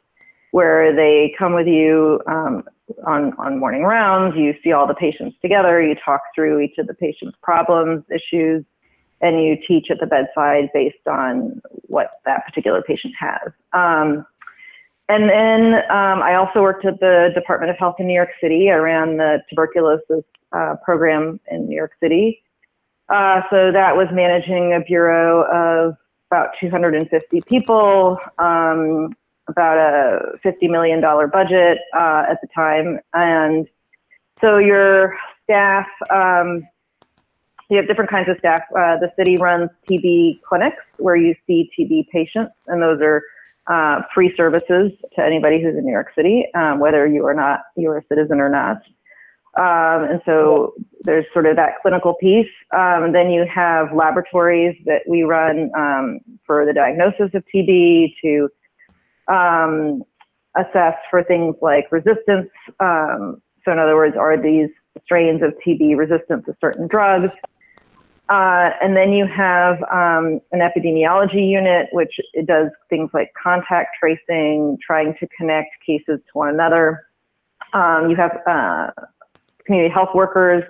where 0.52 0.96
they 0.96 1.36
come 1.38 1.54
with 1.54 1.68
you 1.68 2.22
um, 2.28 2.64
on, 3.06 3.34
on 3.38 3.60
morning 3.60 3.84
rounds, 3.84 4.36
you 4.38 4.54
see 4.64 4.72
all 4.72 4.88
the 4.88 4.94
patients 4.94 5.36
together, 5.42 5.82
you 5.82 5.96
talk 5.96 6.22
through 6.34 6.62
each 6.62 6.78
of 6.78 6.88
the 6.88 6.94
patient's 6.94 7.38
problems, 7.42 8.04
issues, 8.10 8.64
and 9.22 9.44
you 9.44 9.58
teach 9.68 9.88
at 9.90 10.00
the 10.00 10.06
bedside 10.06 10.70
based 10.74 11.08
on 11.08 11.62
what 11.88 12.22
that 12.26 12.46
particular 12.46 12.82
patient 12.82 13.14
has. 13.20 13.52
Um, 13.74 14.26
and 15.08 15.30
then 15.30 15.76
um, 15.92 16.24
I 16.24 16.36
also 16.36 16.62
worked 16.62 16.86
at 16.86 17.00
the 17.00 17.30
Department 17.36 17.70
of 17.70 17.78
Health 17.78 17.96
in 18.00 18.08
New 18.08 18.16
York 18.16 18.32
City. 18.42 18.72
I 18.72 18.76
ran 18.76 19.18
the 19.18 19.42
tuberculosis 19.50 20.24
uh, 20.52 20.76
program 20.84 21.40
in 21.52 21.68
New 21.68 21.76
York 21.76 21.92
City. 22.02 22.42
Uh, 23.10 23.42
so 23.52 23.72
that 23.72 23.96
was 23.96 24.08
managing 24.12 24.74
a 24.74 24.80
bureau 24.80 25.44
of 25.44 25.96
about 26.32 26.50
250 26.60 27.42
people, 27.42 28.18
um, 28.40 29.16
about 29.48 29.78
a 29.78 30.38
$50 30.44 30.70
million 30.72 31.00
budget 31.02 31.78
uh, 31.96 32.24
at 32.28 32.42
the 32.42 32.48
time. 32.54 33.00
And 33.14 33.68
so 34.42 34.58
your 34.58 35.16
staff, 35.44 35.86
um, 36.10 36.68
you 37.70 37.78
have 37.78 37.88
different 37.88 38.10
kinds 38.10 38.28
of 38.28 38.38
staff. 38.40 38.62
Uh, 38.72 38.98
the 38.98 39.12
city 39.16 39.38
runs 39.38 39.70
TB 39.88 40.42
clinics 40.42 40.84
where 40.98 41.16
you 41.16 41.36
see 41.46 41.70
TB 41.78 42.10
patients, 42.10 42.54
and 42.68 42.82
those 42.82 43.02
are 43.02 43.22
uh, 43.68 44.02
free 44.14 44.34
services 44.36 44.92
to 45.16 45.24
anybody 45.24 45.62
who's 45.62 45.76
in 45.76 45.86
New 45.86 45.92
York 45.92 46.10
City, 46.16 46.46
um, 46.56 46.80
whether 46.80 47.08
you 47.08 47.26
are 47.26 47.34
not 47.34 47.62
you're 47.76 47.98
a 47.98 48.04
citizen 48.08 48.40
or 48.40 48.50
not. 48.50 48.78
Um, 49.58 50.10
and 50.10 50.22
so 50.26 50.74
there's 51.02 51.26
sort 51.32 51.46
of 51.46 51.56
that 51.56 51.82
clinical 51.82 52.16
piece. 52.16 52.52
Um, 52.76 53.14
then 53.14 53.32
you 53.32 53.46
have 53.54 53.94
laboratories 53.96 54.76
that 54.86 55.04
we 55.08 55.24
run 55.24 55.72
um, 55.78 56.20
for 56.46 56.66
the 56.66 56.74
diagnosis 56.74 57.34
of 57.34 57.44
TB 57.54 58.16
to 58.22 58.50
um, 59.34 60.04
assess 60.58 60.96
for 61.10 61.24
things 61.24 61.56
like 61.62 61.90
resistance. 61.92 62.50
Um, 62.82 63.42
so 63.64 63.72
in 63.72 63.80
other 63.80 63.96
words, 63.96 64.16
are 64.18 64.42
these 64.42 64.70
strains 65.04 65.42
of 65.42 65.54
TB 65.66 65.98
resistant 65.98 66.46
to 66.46 66.56
certain 66.60 66.88
drugs? 66.88 67.32
Uh, 68.28 68.72
and 68.82 68.98
then 68.98 69.14
you 69.14 69.28
have 69.28 69.78
um, 69.84 70.42
an 70.52 70.60
epidemiology 70.60 71.48
unit, 71.48 71.88
which 71.92 72.20
does 72.46 72.70
things 72.90 73.10
like 73.14 73.32
contact 73.42 73.98
tracing, 74.00 74.78
trying 74.86 75.14
to 75.20 75.28
connect 75.38 75.70
cases 75.86 76.20
to 76.26 76.32
one 76.34 76.50
another. 76.50 77.06
Um, 77.74 78.10
you 78.10 78.16
have 78.16 78.40
uh, 78.48 78.90
community 79.66 79.94
health 79.94 80.10
workers 80.16 80.64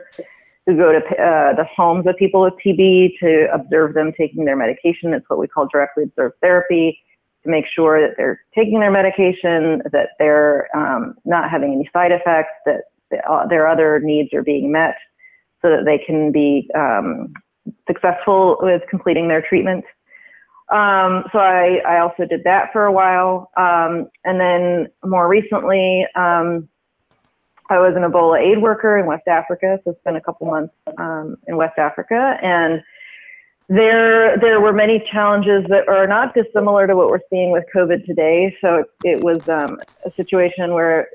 who 0.66 0.76
go 0.76 0.92
to 0.92 0.98
uh, 0.98 1.56
the 1.56 1.66
homes 1.76 2.06
of 2.08 2.16
people 2.18 2.42
with 2.42 2.56
TB 2.66 3.20
to 3.20 3.48
observe 3.54 3.94
them 3.94 4.12
taking 4.18 4.44
their 4.46 4.58
medication. 4.58 5.14
It's 5.14 5.30
what 5.30 5.40
we 5.40 5.48
call 5.48 5.68
directly 5.72 6.04
observed 6.06 6.36
therapy 6.42 7.00
to 7.44 7.50
make 7.50 7.66
sure 7.74 8.06
that 8.06 8.16
they're 8.18 8.42
taking 8.54 8.80
their 8.80 8.92
medication, 8.92 9.82
that 9.92 10.10
they're 10.20 10.68
um, 10.76 11.16
not 11.24 11.50
having 11.50 11.72
any 11.74 11.90
side 11.94 12.12
effects, 12.12 12.52
that 12.66 12.82
uh, 13.30 13.48
their 13.48 13.68
other 13.68 14.02
needs 14.02 14.34
are 14.34 14.44
being 14.44 14.72
met 14.72 14.96
so 15.62 15.70
that 15.70 15.86
they 15.86 16.00
can 16.00 16.32
be 16.32 16.70
um, 16.76 17.34
successful 17.88 18.58
with 18.62 18.82
completing 18.90 19.28
their 19.28 19.42
treatment. 19.42 19.86
Um, 20.72 21.26
so 21.32 21.38
I, 21.38 21.80
I, 21.88 22.00
also 22.00 22.26
did 22.26 22.44
that 22.46 22.74
for 22.74 22.86
a 22.86 22.92
while. 22.92 23.52
Um, 23.56 24.10
and 24.24 24.40
then 24.40 24.88
more 25.08 25.28
recently, 25.28 26.08
um, 26.16 26.68
I 27.70 27.78
was 27.78 27.94
an 27.96 28.02
Ebola 28.02 28.42
aid 28.42 28.62
worker 28.62 28.98
in 28.98 29.06
West 29.06 29.28
Africa. 29.28 29.80
So 29.84 29.96
spent 30.02 30.18
a 30.18 30.22
couple 30.22 30.48
months 30.48 30.74
um, 30.98 31.38
in 31.48 31.58
West 31.58 31.78
Africa. 31.78 32.38
And 32.42 32.82
there, 33.70 34.40
there 34.40 34.60
were 34.60 34.74
many 34.74 35.04
challenges 35.12 35.66
that 35.70 35.88
are 35.88 36.08
not 36.08 36.34
dissimilar 36.34 36.88
to 36.88 36.96
what 36.96 37.10
we're 37.10 37.20
seeing 37.30 37.52
with 37.52 37.66
COVID 37.76 38.06
today. 38.06 38.56
So 38.60 38.78
it, 38.78 38.88
it 39.04 39.24
was 39.24 39.48
um, 39.48 39.80
a 40.04 40.12
situation 40.16 40.74
where 40.74 41.10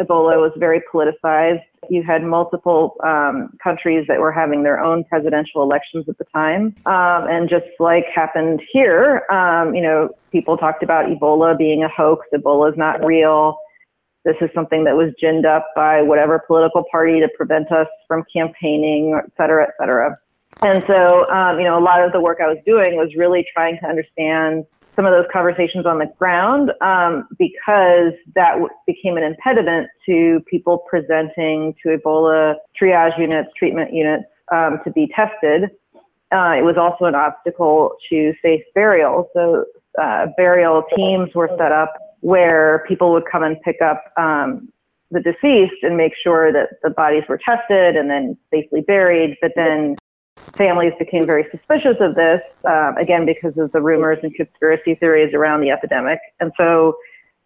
Ebola 0.00 0.40
was 0.40 0.52
very 0.56 0.80
politicized. 0.92 1.62
You 1.88 2.02
had 2.02 2.22
multiple 2.22 2.96
um, 3.04 3.50
countries 3.62 4.06
that 4.08 4.18
were 4.18 4.32
having 4.32 4.62
their 4.62 4.82
own 4.82 5.04
presidential 5.04 5.62
elections 5.62 6.08
at 6.08 6.16
the 6.18 6.24
time. 6.32 6.74
Um, 6.86 7.28
and 7.28 7.48
just 7.48 7.66
like 7.78 8.04
happened 8.14 8.60
here, 8.72 9.22
um, 9.30 9.74
you 9.74 9.82
know, 9.82 10.10
people 10.32 10.56
talked 10.56 10.82
about 10.82 11.06
Ebola 11.06 11.56
being 11.56 11.82
a 11.82 11.88
hoax. 11.88 12.26
Ebola 12.34 12.72
is 12.72 12.78
not 12.78 13.04
real. 13.04 13.58
This 14.24 14.36
is 14.40 14.50
something 14.54 14.84
that 14.84 14.96
was 14.96 15.12
ginned 15.22 15.46
up 15.46 15.66
by 15.74 16.02
whatever 16.02 16.42
political 16.46 16.84
party 16.90 17.20
to 17.20 17.28
prevent 17.36 17.72
us 17.72 17.88
from 18.06 18.24
campaigning, 18.32 19.18
et 19.18 19.30
cetera, 19.36 19.64
et 19.64 19.74
cetera. 19.78 20.18
And 20.62 20.84
so, 20.86 21.30
um, 21.30 21.58
you 21.58 21.64
know, 21.64 21.78
a 21.78 21.80
lot 21.80 22.04
of 22.04 22.12
the 22.12 22.20
work 22.20 22.38
I 22.42 22.46
was 22.46 22.58
doing 22.66 22.96
was 22.96 23.14
really 23.16 23.46
trying 23.54 23.78
to 23.78 23.86
understand 23.86 24.66
some 24.96 25.06
of 25.06 25.12
those 25.12 25.26
conversations 25.32 25.86
on 25.86 25.98
the 25.98 26.06
ground 26.18 26.72
um, 26.80 27.28
because 27.38 28.12
that 28.34 28.52
w- 28.52 28.68
became 28.86 29.16
an 29.16 29.22
impediment 29.22 29.88
to 30.06 30.40
people 30.50 30.84
presenting 30.88 31.74
to 31.82 31.96
Ebola 31.96 32.54
triage 32.80 33.18
units, 33.18 33.50
treatment 33.56 33.92
units 33.92 34.24
um, 34.52 34.80
to 34.84 34.90
be 34.90 35.10
tested. 35.14 35.70
Uh, 36.32 36.54
it 36.56 36.64
was 36.64 36.76
also 36.78 37.06
an 37.06 37.14
obstacle 37.14 37.92
to 38.08 38.32
safe 38.42 38.62
burial. 38.74 39.28
So 39.34 39.64
uh, 40.00 40.26
burial 40.36 40.84
teams 40.96 41.30
were 41.34 41.50
set 41.58 41.72
up 41.72 41.94
where 42.20 42.84
people 42.86 43.12
would 43.12 43.24
come 43.30 43.42
and 43.42 43.60
pick 43.62 43.76
up 43.82 44.04
um, 44.16 44.68
the 45.10 45.20
deceased 45.20 45.82
and 45.82 45.96
make 45.96 46.12
sure 46.22 46.52
that 46.52 46.68
the 46.82 46.90
bodies 46.90 47.24
were 47.28 47.38
tested 47.38 47.96
and 47.96 48.08
then 48.08 48.36
safely 48.52 48.80
buried. 48.80 49.36
But 49.40 49.52
then 49.56 49.96
families 50.56 50.92
became 50.98 51.26
very 51.26 51.46
suspicious 51.50 51.96
of 52.00 52.14
this, 52.14 52.40
uh, 52.68 52.92
again, 52.98 53.26
because 53.26 53.56
of 53.58 53.72
the 53.72 53.80
rumors 53.80 54.18
and 54.22 54.34
conspiracy 54.34 54.94
theories 54.94 55.32
around 55.34 55.60
the 55.60 55.70
epidemic. 55.70 56.18
And 56.40 56.52
so 56.56 56.96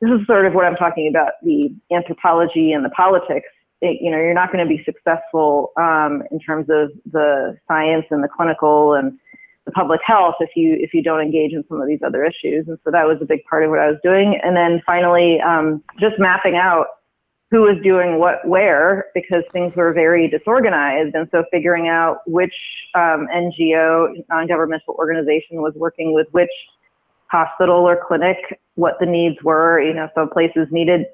this 0.00 0.10
is 0.10 0.26
sort 0.26 0.46
of 0.46 0.54
what 0.54 0.64
I'm 0.64 0.76
talking 0.76 1.08
about, 1.08 1.32
the 1.42 1.74
anthropology 1.92 2.72
and 2.72 2.84
the 2.84 2.90
politics. 2.90 3.48
It, 3.80 3.98
you 4.00 4.10
know, 4.10 4.18
you're 4.18 4.34
not 4.34 4.52
going 4.52 4.66
to 4.66 4.68
be 4.68 4.82
successful 4.84 5.72
um, 5.76 6.22
in 6.30 6.38
terms 6.40 6.66
of 6.70 6.90
the 7.10 7.56
science 7.68 8.06
and 8.10 8.22
the 8.22 8.28
clinical 8.28 8.94
and 8.94 9.18
the 9.66 9.72
public 9.72 10.00
health 10.04 10.34
if 10.40 10.50
you 10.56 10.76
if 10.78 10.92
you 10.92 11.02
don't 11.02 11.20
engage 11.20 11.52
in 11.52 11.64
some 11.68 11.80
of 11.80 11.88
these 11.88 12.00
other 12.04 12.24
issues. 12.24 12.66
And 12.68 12.78
so 12.84 12.90
that 12.90 13.06
was 13.06 13.18
a 13.22 13.24
big 13.24 13.44
part 13.44 13.64
of 13.64 13.70
what 13.70 13.78
I 13.78 13.88
was 13.88 13.98
doing. 14.02 14.38
And 14.42 14.56
then 14.56 14.82
finally, 14.84 15.40
um, 15.40 15.82
just 15.98 16.18
mapping 16.18 16.56
out 16.56 16.86
who 17.54 17.60
was 17.60 17.80
doing 17.84 18.18
what 18.18 18.44
where 18.48 19.06
because 19.14 19.44
things 19.52 19.72
were 19.76 19.92
very 19.92 20.28
disorganized. 20.28 21.14
And 21.14 21.28
so 21.30 21.44
figuring 21.52 21.86
out 21.86 22.18
which 22.26 22.54
um, 22.96 23.28
NGO, 23.32 24.08
non-governmental 24.28 24.96
organization 24.98 25.62
was 25.62 25.72
working 25.76 26.12
with 26.12 26.26
which 26.32 26.50
hospital 27.28 27.88
or 27.88 27.96
clinic, 28.08 28.38
what 28.74 28.94
the 28.98 29.06
needs 29.06 29.36
were. 29.44 29.80
You 29.80 29.94
know, 29.94 30.08
some 30.16 30.30
places 30.30 30.66
needed 30.72 31.06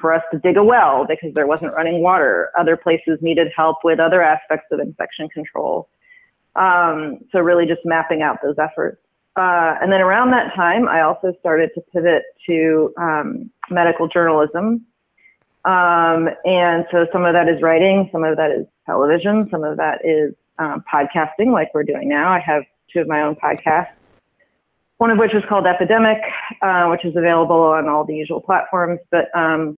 for 0.00 0.12
us 0.12 0.22
to 0.32 0.40
dig 0.40 0.56
a 0.56 0.64
well 0.64 1.06
because 1.08 1.32
there 1.34 1.46
wasn't 1.46 1.72
running 1.74 2.02
water. 2.02 2.50
Other 2.58 2.76
places 2.76 3.20
needed 3.20 3.52
help 3.56 3.76
with 3.84 4.00
other 4.00 4.20
aspects 4.20 4.66
of 4.72 4.80
infection 4.80 5.28
control. 5.28 5.88
Um, 6.56 7.20
so 7.30 7.38
really 7.38 7.66
just 7.66 7.82
mapping 7.84 8.20
out 8.20 8.38
those 8.42 8.56
efforts. 8.58 9.00
Uh, 9.36 9.76
and 9.80 9.92
then 9.92 10.00
around 10.00 10.32
that 10.32 10.56
time, 10.56 10.88
I 10.88 11.02
also 11.02 11.32
started 11.38 11.70
to 11.76 11.80
pivot 11.92 12.24
to 12.48 12.92
um, 12.98 13.50
medical 13.70 14.08
journalism. 14.08 14.84
Um, 15.64 16.28
and 16.44 16.84
so 16.90 17.06
some 17.12 17.24
of 17.24 17.32
that 17.32 17.48
is 17.48 17.62
writing, 17.62 18.08
some 18.12 18.22
of 18.22 18.36
that 18.36 18.50
is 18.50 18.66
television, 18.86 19.48
some 19.50 19.64
of 19.64 19.78
that 19.78 20.04
is 20.04 20.34
um, 20.58 20.84
podcasting, 20.92 21.52
like 21.52 21.72
we're 21.72 21.84
doing 21.84 22.08
now. 22.08 22.30
I 22.30 22.38
have 22.40 22.64
two 22.92 23.00
of 23.00 23.08
my 23.08 23.22
own 23.22 23.34
podcasts, 23.36 23.92
one 24.98 25.10
of 25.10 25.18
which 25.18 25.34
is 25.34 25.42
called 25.48 25.66
Epidemic, 25.66 26.18
uh, 26.60 26.86
which 26.88 27.04
is 27.04 27.16
available 27.16 27.62
on 27.62 27.88
all 27.88 28.04
the 28.04 28.14
usual 28.14 28.40
platforms. 28.40 29.00
But 29.10 29.34
um, 29.34 29.76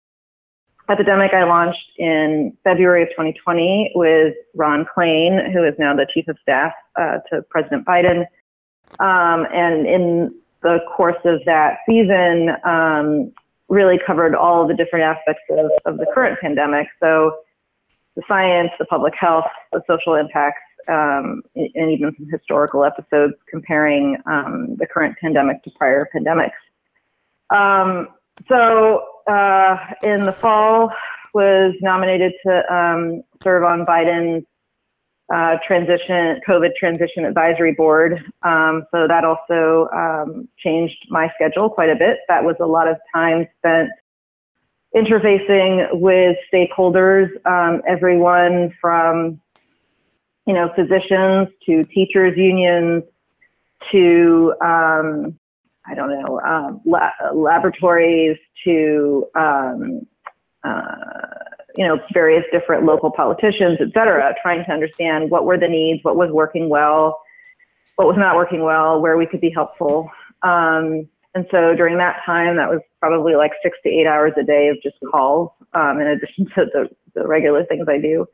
Epidemic 0.89 1.33
I 1.33 1.45
launched 1.45 1.99
in 1.99 2.57
February 2.65 3.03
of 3.03 3.11
2020 3.11 3.93
with 3.95 4.35
Ron 4.55 4.87
Klain, 4.87 5.53
who 5.53 5.65
is 5.65 5.75
now 5.79 5.95
the 5.95 6.07
chief 6.13 6.29
of 6.29 6.37
staff 6.43 6.73
uh, 6.97 7.19
to 7.31 7.43
President 7.51 7.87
Biden. 7.87 8.27
Um, 9.01 9.47
and 9.53 9.87
in 9.87 10.35
the 10.63 10.79
course 10.95 11.17
of 11.25 11.41
that 11.47 11.79
season, 11.87 12.51
um, 12.65 13.33
really 13.69 13.99
covered 14.07 14.35
all 14.35 14.67
the 14.67 14.75
different 14.75 15.05
aspects 15.05 15.43
of, 15.51 15.71
of 15.87 15.99
the 15.99 16.07
current 16.15 16.39
pandemic. 16.41 16.87
So 17.01 17.33
the 18.17 18.23
science, 18.29 18.71
the 18.79 18.85
public 18.85 19.15
health, 19.19 19.47
the 19.73 19.83
social 19.89 20.15
impacts, 20.15 20.61
um, 20.89 21.43
and 21.55 21.91
even 21.91 22.15
some 22.17 22.29
historical 22.31 22.85
episodes 22.85 23.35
comparing 23.49 24.17
um, 24.27 24.77
the 24.79 24.87
current 24.87 25.17
pandemic 25.21 25.63
to 25.65 25.71
prior 25.79 26.09
pandemics. 26.15 26.51
Um, 27.51 28.09
so 28.49 29.05
uh, 29.27 29.77
in 30.03 30.25
the 30.25 30.33
fall, 30.33 30.93
was 31.35 31.75
nominated 31.81 32.33
to 32.47 32.73
um, 32.73 33.23
serve 33.43 33.65
on 33.65 33.85
Biden's 33.85 34.47
uh, 35.33 35.57
transition 35.67 36.41
COVID 36.47 36.71
transition 36.79 37.25
advisory 37.25 37.73
board. 37.73 38.23
Um, 38.43 38.85
so 38.91 39.07
that 39.09 39.25
also 39.25 39.89
um, 39.95 40.49
changed 40.59 40.97
my 41.09 41.31
schedule 41.35 41.71
quite 41.71 41.91
a 41.91 41.97
bit. 41.97 42.19
That 42.29 42.45
was 42.45 42.57
a 42.61 42.67
lot 42.67 42.89
of 42.89 42.97
time 43.15 43.47
spent 43.59 43.91
interfacing 44.95 45.89
with 46.01 46.37
stakeholders, 46.53 47.29
um, 47.47 47.83
everyone 47.87 48.73
from 48.81 49.41
you 50.47 50.55
know 50.55 50.71
physicians 50.77 51.49
to 51.67 51.85
teachers 51.85 52.37
unions 52.37 53.03
to 53.91 54.55
um, 54.61 55.39
I 55.87 55.95
don't 55.95 56.11
know 56.11 56.41
um, 56.41 56.81
la- 56.85 57.33
laboratories 57.33 58.37
to 58.65 59.27
um, 59.35 60.07
uh, 60.63 61.54
you 61.77 61.87
know, 61.87 61.99
various 62.13 62.45
different 62.53 62.85
local 62.85 63.11
politicians, 63.11 63.79
et 63.81 63.89
cetera, 63.93 64.35
trying 64.43 64.65
to 64.65 64.73
understand 64.73 65.31
what 65.31 65.45
were 65.45 65.59
the 65.59 65.69
needs, 65.69 66.03
what 66.05 66.17
was 66.17 66.31
working 66.31 66.69
well, 66.69 67.21
what 67.97 68.07
was 68.07 68.17
not 68.17 68.37
working 68.37 68.63
well, 68.63 69.01
where 69.01 69.17
we 69.17 69.27
could 69.27 69.41
be 69.41 69.51
helpful. 69.51 70.11
Um, 70.43 71.09
and 71.35 71.47
so 71.51 71.75
during 71.75 71.99
that 71.99 72.21
time, 72.25 72.57
that 72.57 72.71
was 72.71 72.81
probably 73.01 73.35
like 73.35 73.53
six 73.63 73.77
to 73.83 73.89
eight 73.89 74.07
hours 74.07 74.33
a 74.39 74.45
day 74.45 74.69
of 74.69 74.77
just 74.83 74.97
calls, 75.11 75.51
um, 75.75 76.01
in 76.01 76.07
addition 76.07 76.47
to 76.55 76.67
the, 76.73 76.89
the 77.15 77.27
regular 77.27 77.65
things 77.65 77.87
I 77.89 77.99
do. 77.99 78.27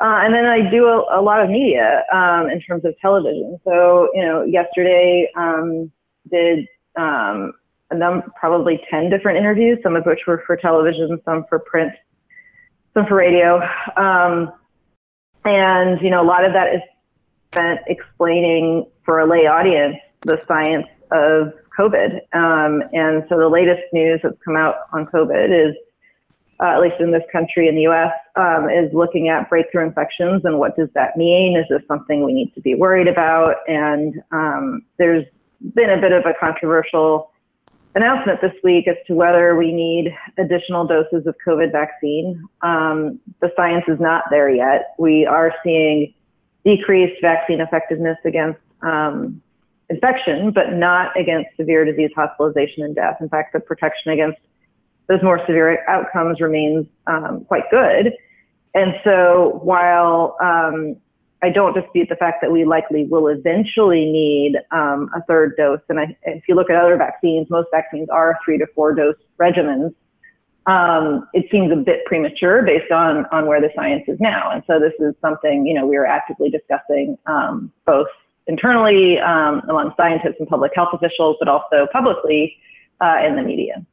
Uh, 0.00 0.22
and 0.24 0.34
then 0.34 0.44
I 0.44 0.68
do 0.68 0.86
a, 0.86 1.20
a 1.20 1.22
lot 1.22 1.40
of 1.40 1.48
media 1.48 2.02
um, 2.12 2.50
in 2.50 2.60
terms 2.60 2.84
of 2.84 2.94
television. 3.00 3.58
So, 3.64 4.08
you 4.12 4.24
know, 4.24 4.42
yesterday 4.42 5.30
um, 5.36 5.92
did 6.32 6.66
um, 6.96 7.52
num- 7.92 8.32
probably 8.38 8.80
10 8.90 9.10
different 9.10 9.38
interviews, 9.38 9.78
some 9.84 9.94
of 9.94 10.04
which 10.04 10.20
were 10.26 10.42
for 10.46 10.56
television, 10.56 11.20
some 11.24 11.44
for 11.48 11.60
print, 11.60 11.92
some 12.94 13.06
for 13.06 13.16
radio. 13.16 13.60
Um, 13.96 14.52
and, 15.44 16.00
you 16.00 16.10
know, 16.10 16.22
a 16.22 16.26
lot 16.26 16.44
of 16.44 16.52
that 16.52 16.74
is 16.74 16.80
spent 17.52 17.80
explaining 17.86 18.86
for 19.04 19.20
a 19.20 19.26
lay 19.26 19.46
audience 19.46 19.96
the 20.22 20.40
science 20.48 20.86
of 21.10 21.52
COVID. 21.78 22.20
Um, 22.32 22.82
and 22.92 23.24
so 23.28 23.38
the 23.38 23.48
latest 23.48 23.82
news 23.92 24.20
that's 24.22 24.36
come 24.44 24.56
out 24.56 24.76
on 24.92 25.06
COVID 25.06 25.68
is, 25.68 25.76
uh, 26.60 26.68
at 26.68 26.80
least 26.80 26.96
in 27.00 27.10
this 27.10 27.22
country 27.30 27.68
in 27.68 27.74
the 27.74 27.82
US, 27.82 28.12
um, 28.36 28.70
is 28.70 28.92
looking 28.94 29.28
at 29.28 29.50
breakthrough 29.50 29.84
infections 29.84 30.42
and 30.44 30.58
what 30.58 30.76
does 30.76 30.88
that 30.94 31.16
mean? 31.16 31.58
Is 31.58 31.66
this 31.68 31.82
something 31.86 32.24
we 32.24 32.32
need 32.32 32.54
to 32.54 32.60
be 32.60 32.74
worried 32.74 33.08
about? 33.08 33.56
And 33.68 34.22
um, 34.32 34.82
there's 34.98 35.26
been 35.74 35.90
a 35.90 36.00
bit 36.00 36.12
of 36.12 36.24
a 36.24 36.32
controversial 36.38 37.30
announcement 37.94 38.40
this 38.40 38.52
week 38.62 38.88
as 38.88 38.96
to 39.06 39.14
whether 39.14 39.56
we 39.56 39.72
need 39.72 40.16
additional 40.38 40.86
doses 40.86 41.26
of 41.26 41.34
COVID 41.46 41.70
vaccine. 41.72 42.42
Um, 42.62 43.20
the 43.40 43.50
science 43.56 43.84
is 43.88 44.00
not 44.00 44.24
there 44.30 44.50
yet. 44.50 44.94
We 44.98 45.26
are 45.26 45.54
seeing 45.62 46.12
decreased 46.64 47.20
vaccine 47.20 47.60
effectiveness 47.60 48.18
against 48.24 48.60
um, 48.82 49.40
infection, 49.88 50.50
but 50.50 50.72
not 50.72 51.18
against 51.18 51.50
severe 51.56 51.84
disease 51.84 52.10
hospitalization 52.16 52.82
and 52.82 52.94
death. 52.94 53.16
In 53.20 53.28
fact, 53.28 53.52
the 53.52 53.60
protection 53.60 54.12
against 54.12 54.38
those 55.06 55.22
more 55.22 55.38
severe 55.46 55.86
outcomes 55.88 56.40
remains 56.40 56.86
um, 57.06 57.44
quite 57.46 57.70
good. 57.70 58.12
And 58.74 58.94
so 59.04 59.60
while 59.62 60.36
um, 60.42 60.96
I 61.44 61.50
don't 61.50 61.74
dispute 61.74 62.08
the 62.08 62.16
fact 62.16 62.38
that 62.40 62.50
we 62.50 62.64
likely 62.64 63.04
will 63.04 63.28
eventually 63.28 64.06
need 64.06 64.56
um, 64.70 65.10
a 65.14 65.22
third 65.28 65.54
dose. 65.58 65.80
And 65.90 66.00
I, 66.00 66.16
if 66.22 66.44
you 66.48 66.54
look 66.54 66.70
at 66.70 66.76
other 66.76 66.96
vaccines, 66.96 67.48
most 67.50 67.68
vaccines 67.70 68.08
are 68.08 68.38
three 68.42 68.56
to 68.56 68.66
four 68.74 68.94
dose 68.94 69.16
regimens. 69.38 69.94
Um, 70.64 71.28
it 71.34 71.44
seems 71.50 71.70
a 71.70 71.76
bit 71.76 72.06
premature 72.06 72.62
based 72.62 72.90
on 72.90 73.26
on 73.30 73.44
where 73.46 73.60
the 73.60 73.68
science 73.76 74.04
is 74.08 74.18
now. 74.20 74.50
And 74.52 74.62
so 74.66 74.80
this 74.80 74.94
is 74.98 75.14
something 75.20 75.66
you 75.66 75.74
know 75.74 75.86
we 75.86 75.98
are 75.98 76.06
actively 76.06 76.48
discussing 76.48 77.18
um, 77.26 77.70
both 77.84 78.08
internally 78.46 79.18
um, 79.18 79.60
among 79.68 79.92
scientists 79.98 80.36
and 80.38 80.48
public 80.48 80.72
health 80.74 80.94
officials, 80.94 81.36
but 81.38 81.48
also 81.48 81.86
publicly 81.92 82.56
uh, 83.02 83.18
in 83.22 83.36
the 83.36 83.42
media. 83.42 83.84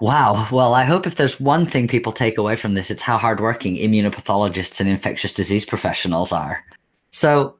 Wow. 0.00 0.48
Well, 0.50 0.72
I 0.72 0.84
hope 0.84 1.06
if 1.06 1.16
there's 1.16 1.38
one 1.38 1.66
thing 1.66 1.86
people 1.86 2.12
take 2.12 2.38
away 2.38 2.56
from 2.56 2.72
this, 2.72 2.90
it's 2.90 3.02
how 3.02 3.18
hardworking 3.18 3.76
immunopathologists 3.76 4.80
and 4.80 4.88
infectious 4.88 5.30
disease 5.30 5.66
professionals 5.66 6.32
are. 6.32 6.64
So, 7.12 7.56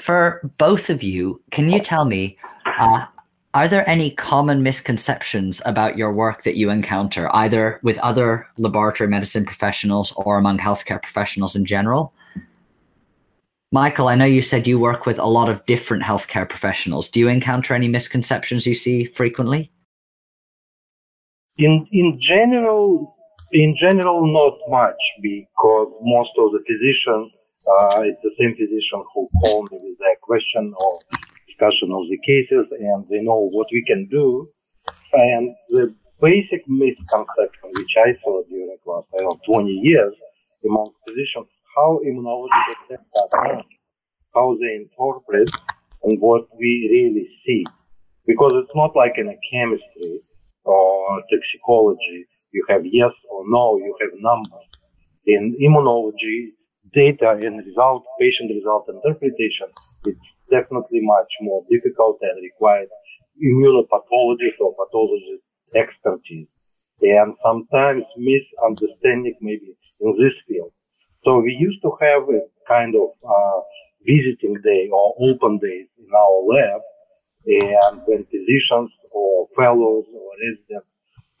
for 0.00 0.40
both 0.56 0.88
of 0.88 1.02
you, 1.02 1.42
can 1.50 1.70
you 1.70 1.80
tell 1.80 2.06
me, 2.06 2.38
uh, 2.78 3.04
are 3.52 3.68
there 3.68 3.88
any 3.88 4.10
common 4.10 4.62
misconceptions 4.62 5.60
about 5.66 5.98
your 5.98 6.12
work 6.14 6.44
that 6.44 6.56
you 6.56 6.70
encounter, 6.70 7.34
either 7.34 7.78
with 7.82 7.98
other 7.98 8.46
laboratory 8.56 9.08
medicine 9.08 9.44
professionals 9.44 10.12
or 10.12 10.38
among 10.38 10.58
healthcare 10.58 11.00
professionals 11.00 11.56
in 11.56 11.66
general? 11.66 12.14
Michael, 13.72 14.08
I 14.08 14.14
know 14.14 14.24
you 14.24 14.42
said 14.42 14.66
you 14.66 14.78
work 14.78 15.04
with 15.04 15.18
a 15.18 15.26
lot 15.26 15.50
of 15.50 15.64
different 15.66 16.04
healthcare 16.04 16.48
professionals. 16.48 17.08
Do 17.08 17.20
you 17.20 17.28
encounter 17.28 17.74
any 17.74 17.88
misconceptions 17.88 18.66
you 18.66 18.74
see 18.74 19.04
frequently? 19.04 19.70
In 21.58 21.86
in 21.90 22.18
general, 22.20 23.16
in 23.52 23.76
general, 23.80 24.26
not 24.26 24.58
much 24.68 25.00
because 25.22 25.88
most 26.02 26.32
of 26.38 26.52
the 26.52 26.60
physicians, 26.68 27.32
uh, 27.64 28.02
it's 28.04 28.20
the 28.22 28.34
same 28.38 28.54
physician 28.54 29.00
who 29.14 29.28
call 29.40 29.62
me 29.70 29.78
with 29.80 29.98
a 30.00 30.16
question 30.20 30.74
or 30.78 31.00
discussion 31.48 31.92
of 31.92 32.04
the 32.10 32.18
cases, 32.26 32.66
and 32.78 33.08
they 33.08 33.22
know 33.22 33.48
what 33.56 33.68
we 33.72 33.82
can 33.86 34.06
do. 34.10 34.48
And 35.14 35.54
the 35.70 35.94
basic 36.20 36.62
misconception 36.68 37.72
which 37.72 37.94
I 38.04 38.12
saw 38.22 38.42
during 38.50 38.76
last 38.84 39.08
I 39.14 39.24
don't 39.24 39.40
know, 39.48 39.60
20 39.60 39.70
years 39.70 40.12
among 40.64 40.90
physicians, 41.08 41.48
how 41.74 42.00
immunologists 42.04 42.90
immunology 42.90 43.62
how 44.34 44.54
they 44.60 44.84
interpret 44.84 45.50
and 46.04 46.20
what 46.20 46.46
we 46.58 46.88
really 46.92 47.28
see. 47.46 47.64
Because 48.26 48.52
it's 48.56 48.74
not 48.74 48.94
like 48.94 49.14
in 49.16 49.28
a 49.28 49.38
chemistry 49.50 50.20
or 50.66 51.22
toxicology, 51.30 52.26
you 52.52 52.64
have 52.68 52.82
yes 52.84 53.12
or 53.30 53.44
no, 53.48 53.78
you 53.78 53.94
have 54.00 54.10
numbers. 54.18 54.66
In 55.26 55.56
immunology, 55.62 56.52
data 56.92 57.30
and 57.30 57.64
result, 57.64 58.04
patient 58.20 58.50
result 58.54 58.88
interpretation, 58.88 59.68
it's 60.04 60.28
definitely 60.50 61.00
much 61.02 61.30
more 61.40 61.62
difficult 61.70 62.18
and 62.22 62.42
requires 62.42 62.88
immunopathologist 63.42 64.58
or 64.60 64.74
pathologist 64.74 65.44
expertise. 65.74 66.48
And 67.02 67.34
sometimes 67.44 68.04
misunderstanding 68.16 69.36
maybe 69.40 69.76
in 70.00 70.16
this 70.18 70.32
field. 70.48 70.72
So 71.24 71.40
we 71.40 71.52
used 71.58 71.82
to 71.82 71.92
have 72.00 72.22
a 72.30 72.40
kind 72.66 72.94
of 72.94 73.10
uh, 73.22 73.60
visiting 74.06 74.54
day 74.62 74.88
or 74.92 75.14
open 75.20 75.58
days 75.58 75.88
in 75.98 76.08
our 76.14 76.38
lab 76.48 76.80
and 77.46 78.02
when 78.06 78.24
physicians 78.24 78.90
or 79.12 79.48
fellows 79.56 80.04
or 80.12 80.30
residents 80.42 80.90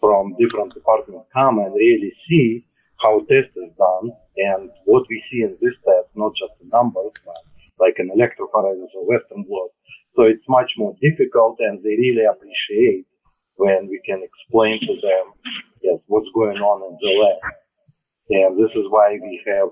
from 0.00 0.34
different 0.38 0.72
departments 0.74 1.26
come 1.34 1.58
and 1.58 1.74
really 1.74 2.12
see 2.28 2.64
how 3.02 3.20
test 3.28 3.50
is 3.56 3.72
done 3.76 4.10
and 4.36 4.70
what 4.84 5.04
we 5.10 5.22
see 5.30 5.42
in 5.42 5.56
this 5.60 5.74
test, 5.84 6.08
not 6.14 6.32
just 6.38 6.52
the 6.60 6.68
numbers, 6.72 7.12
but 7.24 7.42
like 7.78 7.96
an 7.98 8.10
electrophoresis 8.14 8.92
or 8.94 9.06
Western 9.06 9.42
blot. 9.44 9.70
So 10.14 10.22
it's 10.22 10.46
much 10.48 10.70
more 10.78 10.94
difficult 11.02 11.56
and 11.60 11.82
they 11.82 11.96
really 11.98 12.24
appreciate 12.24 13.04
when 13.56 13.88
we 13.88 14.00
can 14.04 14.22
explain 14.22 14.80
to 14.80 14.94
them, 15.00 15.24
yes, 15.82 15.98
what's 16.06 16.28
going 16.34 16.58
on 16.58 16.78
in 16.88 16.94
the 17.00 17.12
lab. 17.20 17.52
And 18.30 18.58
this 18.58 18.72
is 18.76 18.86
why 18.88 19.18
we 19.20 19.42
have 19.46 19.68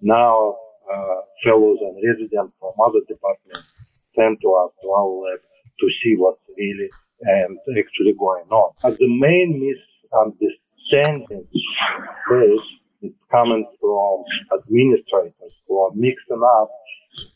now 0.00 0.56
uh, 0.92 1.20
fellows 1.44 1.78
and 1.80 1.96
residents 2.02 2.54
from 2.60 2.72
other 2.82 3.00
departments 3.08 3.74
sent 4.14 4.38
to 4.42 4.48
us 4.54 4.70
to 4.82 4.88
our 4.90 5.06
lab 5.06 5.40
to 5.80 5.86
see 6.02 6.14
what's 6.16 6.40
really 6.56 6.90
and 7.20 7.58
actually 7.76 8.14
going 8.18 8.46
on. 8.50 8.72
But 8.82 8.98
the 8.98 9.08
main 9.08 9.58
misunderstanding 9.58 11.46
is 11.52 12.60
it's 13.00 13.14
coming 13.30 13.64
from 13.80 14.24
administrators 14.58 15.60
who 15.66 15.78
are 15.84 15.90
mixing 15.94 16.42
up 16.42 16.70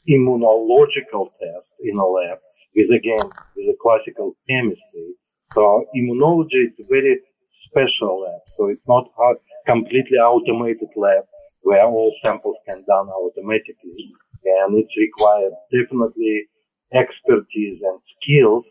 immunological 0.08 1.30
tests 1.38 1.74
in 1.80 1.96
a 1.96 2.04
lab 2.04 2.38
with 2.74 2.90
again 2.90 3.30
with 3.56 3.68
a 3.68 3.76
classical 3.80 4.36
chemistry. 4.48 5.14
So 5.52 5.84
immunology 5.94 6.66
is 6.66 6.74
a 6.80 6.88
very 6.88 7.20
special 7.68 8.22
lab. 8.22 8.40
So 8.56 8.68
it's 8.68 8.86
not 8.88 9.10
a 9.18 9.34
completely 9.66 10.18
automated 10.18 10.88
lab 10.96 11.24
where 11.62 11.84
all 11.84 12.12
samples 12.24 12.56
can 12.68 12.84
done 12.88 13.08
automatically. 13.08 14.10
And 14.44 14.78
it 14.78 14.88
requires 14.98 15.52
definitely 15.70 16.48
expertise 16.94 17.80
and 17.82 17.98
skills 18.20 18.64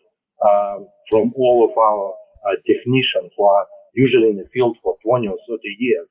um, 0.44 0.88
from 1.10 1.34
all 1.36 1.70
of 1.70 1.78
our 1.78 2.14
uh, 2.48 2.56
technicians 2.66 3.32
who 3.38 3.46
are 3.46 3.66
usually 3.94 4.30
in 4.30 4.38
the 4.38 4.48
field 4.54 4.78
for 4.84 4.96
20 5.04 5.28
or 5.28 5.38
30 5.48 5.60
years. 5.80 6.08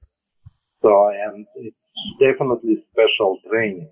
So, 0.83 1.09
and 1.09 1.46
it's 1.57 1.77
definitely 2.20 2.85
special 2.92 3.38
training. 3.51 3.90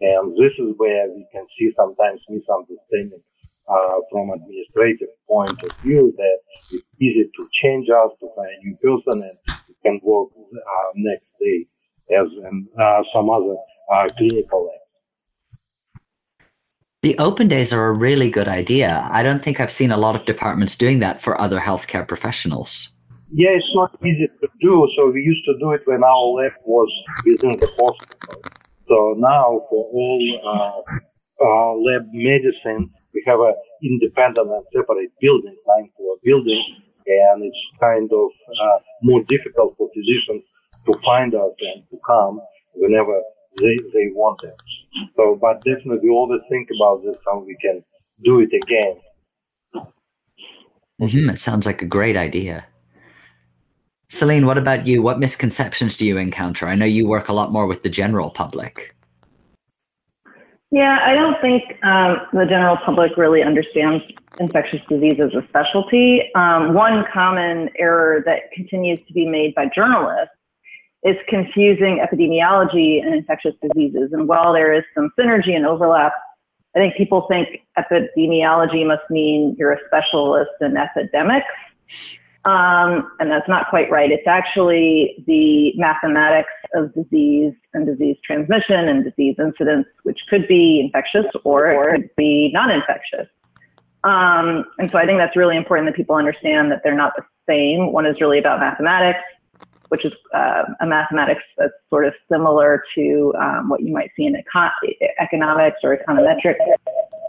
And 0.00 0.36
this 0.36 0.52
is 0.58 0.74
where 0.76 1.08
we 1.08 1.26
can 1.32 1.46
see 1.58 1.72
sometimes 1.76 2.20
misunderstanding 2.28 3.22
uh, 3.68 3.98
from 4.10 4.30
administrative 4.30 5.08
point 5.28 5.62
of 5.62 5.72
view 5.78 6.12
that 6.16 6.38
it's 6.72 6.84
easy 7.00 7.24
to 7.24 7.48
change 7.62 7.88
us 7.88 8.10
to 8.20 8.28
find 8.36 8.50
a 8.50 8.64
new 8.64 8.76
person 8.76 9.22
and 9.22 9.56
can 9.82 10.00
work 10.02 10.28
uh, 10.36 10.90
next 10.94 11.26
day 11.40 11.66
as 12.14 12.26
in 12.50 12.68
uh, 12.78 13.02
some 13.14 13.30
other 13.30 13.56
uh, 13.92 14.06
clinical. 14.16 14.70
The 17.06 17.16
open 17.18 17.46
days 17.46 17.72
are 17.72 17.86
a 17.86 17.92
really 17.92 18.30
good 18.30 18.48
idea. 18.48 19.08
I 19.12 19.22
don't 19.22 19.40
think 19.40 19.60
I've 19.60 19.70
seen 19.70 19.92
a 19.92 19.96
lot 19.96 20.16
of 20.16 20.24
departments 20.24 20.76
doing 20.76 20.98
that 20.98 21.22
for 21.22 21.40
other 21.40 21.60
healthcare 21.60 22.04
professionals. 22.04 22.96
Yeah, 23.30 23.50
it's 23.50 23.72
not 23.76 23.96
easy 24.04 24.26
to 24.26 24.48
do. 24.60 24.88
So 24.96 25.12
we 25.12 25.20
used 25.22 25.44
to 25.44 25.54
do 25.60 25.70
it 25.70 25.82
when 25.84 26.02
our 26.02 26.26
lab 26.34 26.50
was 26.64 26.90
within 27.24 27.60
the 27.60 27.70
hospital. 27.78 28.42
So 28.88 29.14
now 29.18 29.62
for 29.70 29.82
all 29.98 30.82
uh, 31.38 31.74
lab 31.78 32.08
medicine, 32.12 32.90
we 33.14 33.22
have 33.24 33.38
an 33.38 33.54
independent 33.84 34.50
and 34.50 34.64
separate 34.74 35.12
building, 35.20 35.56
nine 35.76 35.88
floor 35.96 36.16
building, 36.24 36.64
and 37.06 37.44
it's 37.44 37.62
kind 37.80 38.10
of 38.12 38.30
uh, 38.50 38.78
more 39.02 39.22
difficult 39.28 39.76
for 39.78 39.88
physicians 39.94 40.42
to 40.86 40.92
find 41.04 41.36
us 41.36 41.54
and 41.70 41.84
to 41.88 41.98
come 42.04 42.40
whenever 42.74 43.22
they, 43.58 43.76
they 43.94 44.10
want 44.12 44.42
it. 44.42 44.60
So, 45.16 45.38
but 45.40 45.62
definitely 45.62 45.98
we 46.02 46.10
always 46.10 46.40
think 46.48 46.68
about 46.76 47.02
this, 47.04 47.16
how 47.26 47.38
we 47.40 47.56
can 47.60 47.84
do 48.24 48.40
it 48.40 48.50
again. 48.52 48.96
Mm-hmm. 51.00 51.26
That 51.26 51.38
sounds 51.38 51.66
like 51.66 51.82
a 51.82 51.86
great 51.86 52.16
idea. 52.16 52.66
Celine, 54.08 54.46
what 54.46 54.56
about 54.56 54.86
you? 54.86 55.02
What 55.02 55.18
misconceptions 55.18 55.96
do 55.96 56.06
you 56.06 56.16
encounter? 56.16 56.68
I 56.68 56.74
know 56.74 56.86
you 56.86 57.06
work 57.06 57.28
a 57.28 57.32
lot 57.32 57.52
more 57.52 57.66
with 57.66 57.82
the 57.82 57.88
general 57.88 58.30
public. 58.30 58.94
Yeah, 60.70 60.98
I 61.02 61.14
don't 61.14 61.40
think 61.40 61.62
um, 61.84 62.18
the 62.32 62.46
general 62.46 62.76
public 62.84 63.16
really 63.16 63.42
understands 63.42 64.02
infectious 64.38 64.80
disease 64.88 65.18
as 65.20 65.32
a 65.34 65.46
specialty. 65.48 66.30
Um, 66.34 66.74
one 66.74 67.04
common 67.12 67.70
error 67.78 68.22
that 68.26 68.50
continues 68.52 68.98
to 69.06 69.12
be 69.12 69.26
made 69.26 69.54
by 69.54 69.66
journalists 69.74 70.35
is 71.04 71.16
confusing 71.28 72.04
epidemiology 72.04 73.04
and 73.04 73.14
infectious 73.14 73.54
diseases. 73.62 74.12
And 74.12 74.28
while 74.28 74.52
there 74.52 74.72
is 74.72 74.82
some 74.94 75.10
synergy 75.18 75.54
and 75.54 75.66
overlap, 75.66 76.12
I 76.74 76.78
think 76.78 76.96
people 76.96 77.26
think 77.28 77.62
epidemiology 77.78 78.86
must 78.86 79.08
mean 79.08 79.56
you're 79.58 79.72
a 79.72 79.78
specialist 79.86 80.50
in 80.60 80.76
epidemics. 80.76 81.46
Um, 82.44 83.10
and 83.18 83.30
that's 83.30 83.48
not 83.48 83.68
quite 83.70 83.90
right. 83.90 84.10
It's 84.10 84.26
actually 84.26 85.24
the 85.26 85.72
mathematics 85.76 86.52
of 86.74 86.94
disease 86.94 87.54
and 87.74 87.86
disease 87.86 88.16
transmission 88.24 88.88
and 88.88 89.02
disease 89.02 89.34
incidence, 89.38 89.86
which 90.04 90.20
could 90.30 90.46
be 90.46 90.80
infectious 90.80 91.26
or 91.44 91.70
it 91.70 91.90
could 91.90 92.10
be 92.16 92.50
non 92.52 92.70
infectious. 92.70 93.26
Um, 94.04 94.64
and 94.78 94.88
so 94.88 94.98
I 94.98 95.06
think 95.06 95.18
that's 95.18 95.36
really 95.36 95.56
important 95.56 95.88
that 95.88 95.96
people 95.96 96.14
understand 96.14 96.70
that 96.70 96.82
they're 96.84 96.94
not 96.94 97.14
the 97.16 97.24
same. 97.48 97.92
One 97.92 98.06
is 98.06 98.20
really 98.20 98.38
about 98.38 98.60
mathematics, 98.60 99.24
which 99.88 100.04
is 100.04 100.12
uh, 100.34 100.64
a 100.80 100.86
mathematics 100.86 101.42
that's 101.58 101.72
sort 101.90 102.06
of 102.06 102.14
similar 102.30 102.82
to 102.94 103.32
um, 103.38 103.68
what 103.68 103.82
you 103.82 103.92
might 103.92 104.10
see 104.16 104.26
in 104.26 104.34
econ- 104.34 104.70
economics 105.20 105.78
or 105.82 105.96
econometrics, 105.96 106.56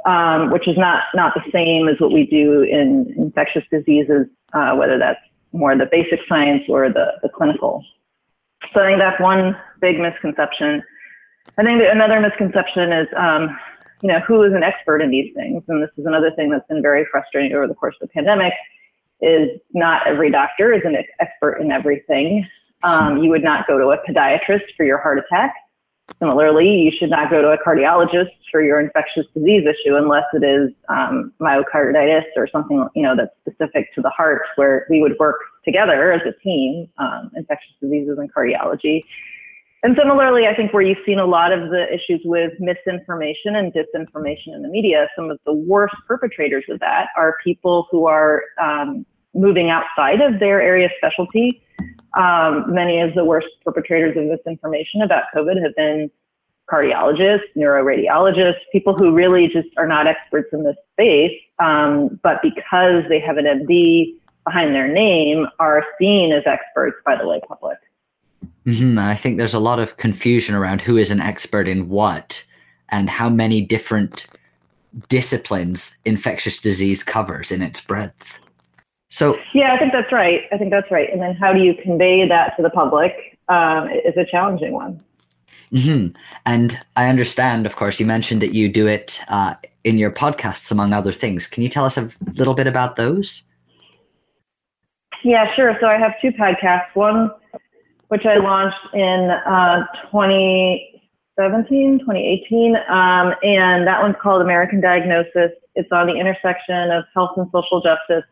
um, 0.05 0.51
which 0.51 0.67
is 0.67 0.77
not 0.77 1.03
not 1.13 1.33
the 1.35 1.43
same 1.51 1.87
as 1.87 1.99
what 1.99 2.11
we 2.11 2.25
do 2.25 2.61
in 2.61 3.13
infectious 3.17 3.63
diseases, 3.71 4.27
uh, 4.53 4.73
whether 4.75 4.97
that's 4.97 5.19
more 5.53 5.75
the 5.77 5.87
basic 5.91 6.19
science 6.27 6.63
or 6.69 6.89
the, 6.89 7.13
the 7.23 7.29
clinical. 7.29 7.83
So 8.73 8.81
I 8.81 8.87
think 8.87 8.99
that's 8.99 9.21
one 9.21 9.55
big 9.81 9.99
misconception. 9.99 10.83
I 11.57 11.63
think 11.63 11.81
another 11.89 12.19
misconception 12.19 12.91
is, 12.91 13.07
um, 13.17 13.57
you 14.01 14.09
know, 14.09 14.19
who 14.19 14.43
is 14.43 14.53
an 14.53 14.63
expert 14.63 15.01
in 15.01 15.09
these 15.09 15.33
things? 15.33 15.63
And 15.67 15.81
this 15.81 15.89
is 15.97 16.05
another 16.05 16.31
thing 16.31 16.49
that's 16.49 16.67
been 16.67 16.81
very 16.81 17.05
frustrating 17.11 17.53
over 17.53 17.67
the 17.67 17.73
course 17.73 17.95
of 18.01 18.09
the 18.09 18.13
pandemic 18.13 18.53
is 19.21 19.49
not 19.73 20.06
every 20.06 20.32
doctor 20.32 20.73
is 20.73 20.82
an 20.86 20.95
expert 21.19 21.58
in 21.62 21.71
everything. 21.71 22.47
Um, 22.84 23.17
you 23.17 23.30
would 23.30 23.43
not 23.43 23.67
go 23.67 23.77
to 23.77 23.89
a 23.89 23.97
podiatrist 24.08 24.65
for 24.75 24.86
your 24.86 24.99
heart 24.99 25.19
attack. 25.19 25.53
Similarly, 26.19 26.67
you 26.67 26.91
should 26.97 27.10
not 27.10 27.30
go 27.30 27.41
to 27.41 27.49
a 27.49 27.58
cardiologist 27.58 28.32
for 28.51 28.63
your 28.63 28.80
infectious 28.80 29.25
disease 29.36 29.63
issue 29.67 29.95
unless 29.95 30.23
it 30.34 30.43
is 30.43 30.71
um, 30.89 31.34
myocarditis 31.41 32.23
or 32.36 32.47
something 32.47 32.88
you 32.95 33.03
know 33.03 33.15
that's 33.15 33.36
specific 33.41 33.93
to 33.93 34.01
the 34.01 34.10
heart, 34.10 34.41
where 34.56 34.88
we 34.89 35.01
would 35.01 35.15
work 35.19 35.38
together 35.65 36.13
as 36.13 36.21
a 36.25 36.32
team, 36.41 36.88
um, 36.97 37.30
infectious 37.36 37.73
diseases 37.82 38.17
and 38.17 38.34
cardiology. 38.34 39.03
And 39.83 39.95
similarly, 39.95 40.47
I 40.47 40.55
think 40.55 40.73
where 40.73 40.81
you've 40.81 40.97
seen 41.05 41.19
a 41.19 41.25
lot 41.25 41.51
of 41.51 41.69
the 41.69 41.85
issues 41.93 42.21
with 42.25 42.51
misinformation 42.59 43.55
and 43.55 43.71
disinformation 43.71 44.55
in 44.55 44.63
the 44.63 44.67
media, 44.67 45.07
some 45.15 45.29
of 45.29 45.39
the 45.45 45.53
worst 45.53 45.95
perpetrators 46.07 46.63
of 46.69 46.79
that 46.79 47.09
are 47.15 47.35
people 47.43 47.87
who 47.91 48.07
are 48.07 48.43
um, 48.59 49.05
moving 49.35 49.69
outside 49.69 50.19
of 50.19 50.39
their 50.39 50.61
area 50.61 50.85
of 50.85 50.91
specialty. 50.97 51.61
Um, 52.17 52.73
many 52.73 52.99
of 52.99 53.13
the 53.13 53.23
worst 53.23 53.47
perpetrators 53.63 54.17
of 54.17 54.25
misinformation 54.25 55.03
about 55.03 55.25
COVID 55.35 55.61
have 55.61 55.75
been 55.75 56.09
cardiologists, 56.69 57.41
neuroradiologists, 57.55 58.59
people 58.71 58.95
who 58.95 59.13
really 59.13 59.47
just 59.47 59.69
are 59.77 59.87
not 59.87 60.07
experts 60.07 60.49
in 60.51 60.63
this 60.63 60.75
space, 60.93 61.39
um, 61.59 62.19
but 62.23 62.41
because 62.41 63.03
they 63.09 63.19
have 63.19 63.37
an 63.37 63.45
MD 63.45 64.15
behind 64.43 64.73
their 64.73 64.87
name, 64.87 65.45
are 65.59 65.83
seen 65.99 66.31
as 66.31 66.43
experts 66.45 66.97
by 67.05 67.15
the 67.15 67.25
lay 67.25 67.39
public. 67.47 67.77
Mm-hmm. 68.67 68.99
I 68.99 69.15
think 69.15 69.38
there's 69.38 69.53
a 69.53 69.60
lot 69.60 69.80
of 69.80 69.97
confusion 69.97 70.53
around 70.53 70.82
who 70.82 70.97
is 70.97 71.10
an 71.10 71.21
expert 71.21 71.67
in 71.67 71.88
what 71.88 72.43
and 72.89 73.10
how 73.10 73.30
many 73.30 73.62
different 73.62 74.27
disciplines 75.08 75.97
infectious 76.06 76.60
disease 76.60 77.03
covers 77.03 77.51
in 77.51 77.62
its 77.62 77.80
breadth. 77.80 78.39
So, 79.10 79.39
yeah, 79.53 79.73
I 79.73 79.80
think 79.80 79.93
that's 79.93 80.12
right. 80.12 80.41
I 80.51 80.58
think 80.58 80.71
that's 80.71 80.91
right. 80.91 81.10
And 81.12 81.21
then 81.21 81.34
how 81.36 81.53
do 81.53 81.62
you 81.62 81.75
convey 81.82 82.27
that 82.27 82.58
to 82.58 82.63
the 82.63 82.69
public 82.69 83.38
um, 83.47 83.89
is 83.89 84.17
a 84.17 84.25
challenging 84.25 84.73
one. 84.73 85.01
Mm-hmm. 85.71 86.15
And 86.45 86.80
I 86.95 87.10
understand, 87.10 87.65
of 87.65 87.75
course, 87.75 87.99
you 87.99 88.06
mentioned 88.06 88.41
that 88.41 88.53
you 88.53 88.69
do 88.69 88.88
it 88.88 89.19
uh, 89.30 89.56
in 89.84 89.97
your 89.97 90.12
podcasts, 90.12 90.71
among 90.71 90.93
other 90.93 91.12
things. 91.12 91.47
Can 91.47 91.63
you 91.63 91.69
tell 91.69 91.86
us 91.86 91.97
a 91.97 92.10
little 92.34 92.53
bit 92.53 92.67
about 92.67 92.95
those? 92.95 93.43
Yeah, 95.23 95.53
sure. 95.56 95.77
So 95.82 95.88
I 95.88 95.97
have 95.97 96.13
two 96.21 96.32
podcasts. 96.32 96.93
One 96.93 97.32
which 98.09 98.25
I 98.25 98.35
launched 98.35 98.93
in 98.93 99.29
uh, 99.45 99.85
2017, 100.11 101.99
2018. 101.99 102.75
Um, 102.75 103.33
and 103.43 103.87
that 103.87 104.01
one's 104.01 104.15
called 104.21 104.41
American 104.41 104.81
Diagnosis. 104.81 105.51
It's 105.75 105.91
on 105.91 106.07
the 106.07 106.15
intersection 106.15 106.91
of 106.91 107.03
health 107.13 107.31
and 107.37 107.47
social 107.51 107.81
justice. 107.81 108.23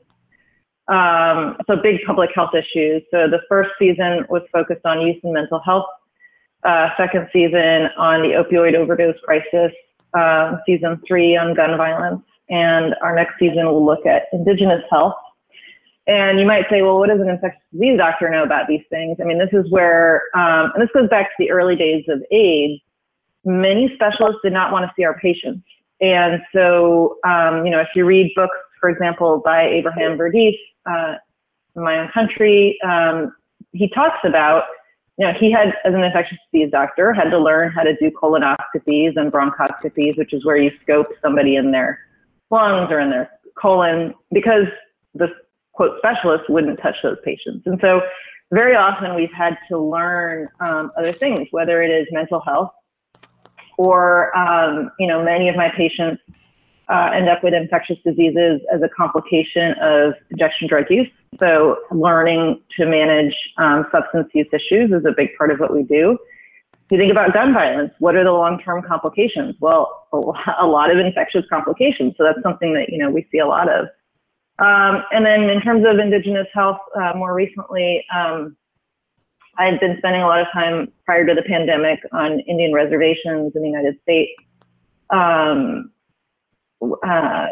Um, 0.88 1.58
so 1.68 1.76
big 1.82 2.02
public 2.06 2.30
health 2.34 2.52
issues. 2.54 3.02
So 3.12 3.28
the 3.28 3.42
first 3.50 3.72
season 3.80 4.26
was 4.30 4.44
focused 4.52 4.86
on 4.86 5.02
youth 5.02 5.18
and 5.24 5.34
mental 5.34 5.60
health. 5.60 5.88
Uh, 6.64 6.90
second 6.98 7.28
season 7.34 7.90
on 7.98 8.22
the 8.22 8.30
opioid 8.30 8.76
overdose 8.76 9.20
crisis. 9.24 9.72
Uh, 10.14 10.58
season 10.66 11.02
three 11.08 11.36
on 11.36 11.54
gun 11.54 11.78
violence. 11.78 12.22
And 12.50 12.96
our 13.02 13.14
next 13.16 13.34
season 13.40 13.66
will 13.66 13.86
look 13.86 14.06
at 14.06 14.24
indigenous 14.32 14.82
health 14.90 15.16
And 16.08 16.40
you 16.40 16.46
might 16.46 16.66
say, 16.70 16.82
well, 16.84 17.00
what 17.00 17.10
does 17.10 17.20
an 17.20 17.30
infectious 17.30 17.62
disease 17.72 17.98
doctor 17.98 18.30
know 18.30 18.44
about 18.44 18.68
these 18.68 18.84
things? 18.90 19.18
I 19.20 19.24
mean, 19.24 19.40
this 19.40 19.50
is 19.54 19.70
where, 19.72 20.24
um, 20.36 20.72
and 20.74 20.82
this 20.82 20.90
goes 20.94 21.10
back 21.10 21.30
to 21.30 21.36
the 21.40 21.50
early 21.50 21.76
days 21.76 22.06
of 22.10 22.22
AIDS. 22.32 22.82
Many 23.44 23.92
specialists 23.96 24.42
did 24.44 24.54
not 24.54 24.72
want 24.72 24.86
to 24.86 24.92
see 24.96 25.04
our 25.04 25.20
patients. 25.20 25.66
And 26.02 26.42
so, 26.54 27.18
um, 27.26 27.66
you 27.66 27.72
know, 27.72 27.80
if 27.80 27.88
you 27.96 28.06
read 28.06 28.32
books, 28.36 28.58
for 28.80 28.90
example, 28.90 29.42
by 29.44 29.64
Abraham 29.64 30.18
Verghese, 30.18 30.60
uh, 30.86 31.16
in 31.76 31.84
my 31.84 32.00
own 32.00 32.10
country, 32.10 32.78
um, 32.84 33.36
he 33.72 33.90
talks 33.90 34.20
about, 34.24 34.66
you 35.18 35.26
know, 35.26 35.34
he 35.40 35.52
had, 35.52 35.70
as 35.86 35.94
an 35.94 36.04
infectious 36.04 36.38
disease 36.52 36.70
doctor, 36.72 37.14
had 37.14 37.30
to 37.32 37.40
learn 37.40 37.72
how 37.72 37.82
to 37.82 37.96
do 37.96 38.12
colonoscopies 38.12 39.16
and 39.16 39.32
bronchoscopies, 39.32 40.18
which 40.18 40.34
is 40.34 40.46
where 40.46 40.58
you 40.58 40.72
scope 40.84 41.08
somebody 41.22 41.56
in 41.56 41.72
their 41.72 42.00
lungs 42.52 42.92
or 42.92 43.00
in 43.00 43.10
their 43.10 43.32
colon, 43.58 44.14
because 44.32 44.66
the 45.16 45.28
quote 45.76 45.98
specialists 45.98 46.48
wouldn't 46.50 46.80
touch 46.82 46.96
those 47.04 47.18
patients. 47.24 47.64
And 47.66 47.78
so 47.82 48.02
very 48.52 48.76
often 48.76 49.16
we've 49.16 49.34
had 49.34 49.58
to 49.70 49.78
learn 49.78 50.48
um, 50.60 50.92
other 50.98 51.12
things, 51.12 51.48
whether 51.52 51.82
it 51.82 51.90
is 51.90 52.08
mental 52.12 52.40
health 52.40 52.72
or, 53.78 54.36
um, 54.38 54.92
you 55.00 55.08
know, 55.08 55.24
many 55.24 55.50
of 55.50 55.56
my 55.56 55.70
patients 55.76 56.22
uh, 56.88 57.10
end 57.14 57.28
up 57.28 57.44
with 57.44 57.54
infectious 57.54 57.98
diseases 58.06 58.62
as 58.74 58.82
a 58.82 58.90
complication 58.96 59.74
of 59.82 60.14
injection 60.32 60.68
drug 60.68 60.86
use. 60.90 61.10
So 61.40 61.78
learning 61.92 62.62
to 62.78 62.86
manage 62.86 63.36
um, 63.58 63.86
substance 63.92 64.30
use 64.34 64.48
issues 64.54 64.92
is 64.92 65.04
a 65.06 65.14
big 65.16 65.30
part 65.38 65.52
of 65.52 65.60
what 65.60 65.74
we 65.74 65.84
do. 65.84 66.18
If 66.74 66.92
you 66.92 66.98
think 67.00 67.12
about 67.12 67.34
gun 67.34 67.54
violence, 67.54 67.92
what 67.98 68.16
are 68.16 68.24
the 68.24 68.32
long-term 68.32 68.84
complications? 68.88 69.56
Well, 69.60 70.08
a 70.14 70.68
lot 70.68 70.92
of 70.92 71.00
infectious 71.00 71.44
complications. 71.50 72.14
So 72.18 72.24
that's 72.24 72.42
something 72.44 72.74
that, 72.76 72.90
you 72.90 73.00
know, 73.00 73.10
we 73.10 73.28
see 73.32 73.40
a 73.40 73.48
lot 73.48 73.68
of. 73.68 73.88
Um, 74.58 75.04
and 75.12 75.26
then 75.26 75.50
in 75.50 75.62
terms 75.62 75.86
of 75.86 76.00
indigenous 76.00 76.48
health, 76.54 76.80
uh, 76.96 77.14
more 77.16 77.34
recently, 77.34 78.06
um, 78.16 78.56
I 79.58 79.66
had 79.66 79.80
been 79.80 79.96
spending 79.98 80.22
a 80.22 80.28
lot 80.28 80.42
of 80.42 80.48
time 80.54 80.92
prior 81.06 81.26
to 81.26 81.34
the 81.34 81.44
pandemic 81.44 82.00
on 82.12 82.40
Indian 82.42 82.74
reservations 82.74 83.54
in 83.56 83.62
the 83.62 83.68
United 83.68 83.98
States, 84.02 84.32
um, 85.10 85.92
uh, 86.82 87.48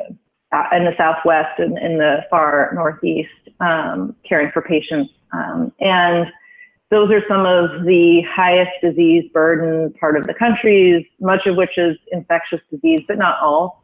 in 0.72 0.86
the 0.86 0.94
Southwest 0.98 1.60
and 1.60 1.78
in 1.78 1.98
the 1.98 2.26
far 2.30 2.72
Northeast, 2.74 3.30
um, 3.60 4.16
caring 4.28 4.52
for 4.52 4.62
patients. 4.62 5.12
Um, 5.32 5.74
and 5.80 6.28
those 6.90 7.10
are 7.12 7.24
some 7.28 7.46
of 7.46 7.86
the 7.86 8.22
highest 8.30 8.72
disease 8.82 9.30
burden 9.34 9.94
part 10.00 10.16
of 10.16 10.28
the 10.28 10.34
countries, 10.34 11.06
much 11.20 11.48
of 11.48 11.56
which 11.56 11.78
is 11.78 11.98
infectious 12.12 12.62
disease, 12.70 13.02
but 13.08 13.18
not 13.18 13.40
all. 13.42 13.84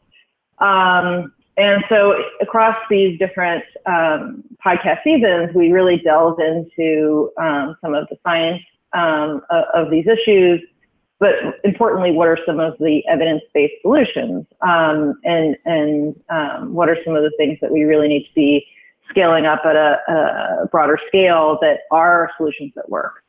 Um, 0.59 1.33
and 1.59 1.83
so 1.89 2.15
across 2.41 2.77
these 2.89 3.19
different 3.19 3.63
um, 3.85 4.43
podcast 4.65 5.03
seasons, 5.03 5.53
we 5.53 5.71
really 5.71 5.97
delve 5.97 6.39
into 6.39 7.31
um, 7.37 7.75
some 7.81 7.93
of 7.93 8.07
the 8.09 8.17
science 8.23 8.61
um, 8.93 9.41
of, 9.49 9.65
of, 9.75 9.91
these 9.91 10.05
issues, 10.07 10.61
but 11.19 11.35
importantly, 11.63 12.11
what 12.11 12.27
are 12.27 12.39
some 12.45 12.59
of 12.59 12.73
the 12.79 13.05
evidence-based 13.07 13.73
solutions, 13.81 14.45
um, 14.61 15.13
and 15.25 15.57
and 15.65 16.15
um, 16.29 16.73
what 16.73 16.89
are 16.89 16.97
some 17.05 17.15
of 17.15 17.23
the 17.23 17.31
things 17.37 17.57
that 17.61 17.71
we 17.71 17.83
really 17.83 18.07
need 18.07 18.23
to 18.23 18.33
be 18.33 18.65
scaling 19.09 19.45
up 19.45 19.61
at 19.65 19.75
a, 19.75 19.97
a 20.63 20.67
broader 20.67 20.97
scale 21.07 21.57
that 21.61 21.81
are 21.91 22.31
solutions 22.37 22.71
that 22.75 22.89
work. 22.89 23.23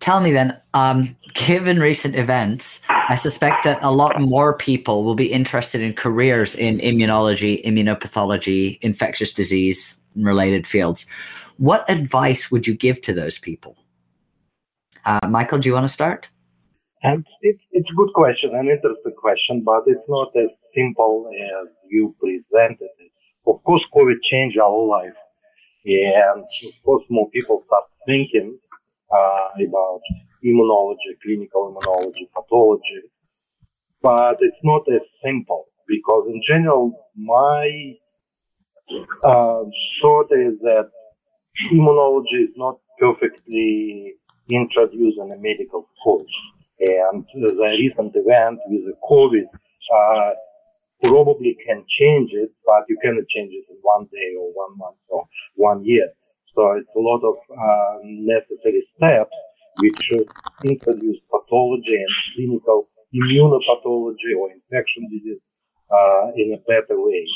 Tell 0.00 0.20
me 0.20 0.32
then, 0.32 0.56
um, 0.74 1.16
given 1.34 1.78
recent 1.78 2.16
events, 2.16 2.84
I 2.88 3.14
suspect 3.14 3.64
that 3.64 3.78
a 3.82 3.92
lot 3.92 4.20
more 4.20 4.56
people 4.56 5.04
will 5.04 5.14
be 5.14 5.32
interested 5.32 5.80
in 5.80 5.94
careers 5.94 6.56
in 6.56 6.78
immunology, 6.78 7.64
immunopathology, 7.64 8.78
infectious 8.82 9.32
disease 9.32 9.98
related 10.16 10.66
fields. 10.66 11.06
What 11.58 11.88
advice 11.88 12.50
would 12.50 12.66
you 12.66 12.74
give 12.74 13.00
to 13.02 13.12
those 13.12 13.38
people? 13.38 13.76
Uh, 15.04 15.28
Michael, 15.28 15.58
do 15.58 15.68
you 15.68 15.74
want 15.74 15.84
to 15.84 15.92
start? 15.92 16.28
And 17.02 17.26
it's, 17.40 17.62
it's 17.72 17.90
a 17.90 17.94
good 17.94 18.12
question, 18.14 18.54
an 18.54 18.68
interesting 18.68 19.14
question, 19.20 19.62
but 19.64 19.82
it's 19.86 20.08
not 20.08 20.30
as 20.36 20.50
simple 20.74 21.28
as 21.32 21.68
you 21.88 22.14
presented 22.20 22.88
it. 22.98 23.12
Of 23.46 23.62
course, 23.64 23.82
COVID 23.94 24.16
changed 24.30 24.58
our 24.58 24.86
life. 24.86 25.14
And 25.84 26.42
of 26.42 26.82
course, 26.84 27.04
more 27.08 27.28
people 27.30 27.62
start 27.66 27.84
thinking 28.06 28.58
about 29.12 30.00
immunology, 30.44 31.12
clinical 31.22 31.72
immunology, 31.72 32.28
pathology. 32.34 33.02
But 34.02 34.36
it's 34.40 34.62
not 34.64 34.82
as 34.92 35.02
simple 35.24 35.66
because 35.86 36.26
in 36.28 36.40
general, 36.48 37.08
my 37.16 37.94
uh, 39.24 39.64
thought 40.00 40.30
is 40.32 40.58
that 40.60 40.90
immunology 41.72 42.44
is 42.44 42.54
not 42.56 42.76
perfectly 42.98 44.14
introduced 44.50 45.18
in 45.18 45.28
the 45.28 45.36
medical 45.36 45.88
course. 46.02 46.36
And 46.80 47.24
the 47.32 47.76
recent 47.78 48.12
event 48.16 48.58
with 48.66 48.84
the 48.86 48.94
COVID 49.08 49.46
uh, 49.94 50.30
probably 51.04 51.56
can 51.66 51.84
change 51.88 52.30
it, 52.32 52.50
but 52.66 52.84
you 52.88 52.98
cannot 53.02 53.24
change 53.28 53.52
it 53.52 53.64
in 53.70 53.78
one 53.82 54.04
day 54.06 54.34
or 54.38 54.50
one 54.52 54.78
month 54.78 54.96
or 55.08 55.24
one 55.54 55.84
year. 55.84 56.08
So 56.54 56.72
it's 56.72 56.94
a 56.94 57.00
lot 57.00 57.22
of 57.24 57.36
uh, 57.50 57.98
necessary 58.04 58.84
steps 58.96 59.36
which 59.80 60.10
introduce 60.64 61.18
pathology 61.30 61.96
and 61.96 62.14
clinical 62.34 62.88
immunopathology 63.14 64.36
or 64.38 64.50
infection 64.52 65.08
disease 65.10 65.40
uh, 65.90 66.32
in 66.36 66.54
a 66.54 66.60
better 66.68 67.00
way 67.00 67.26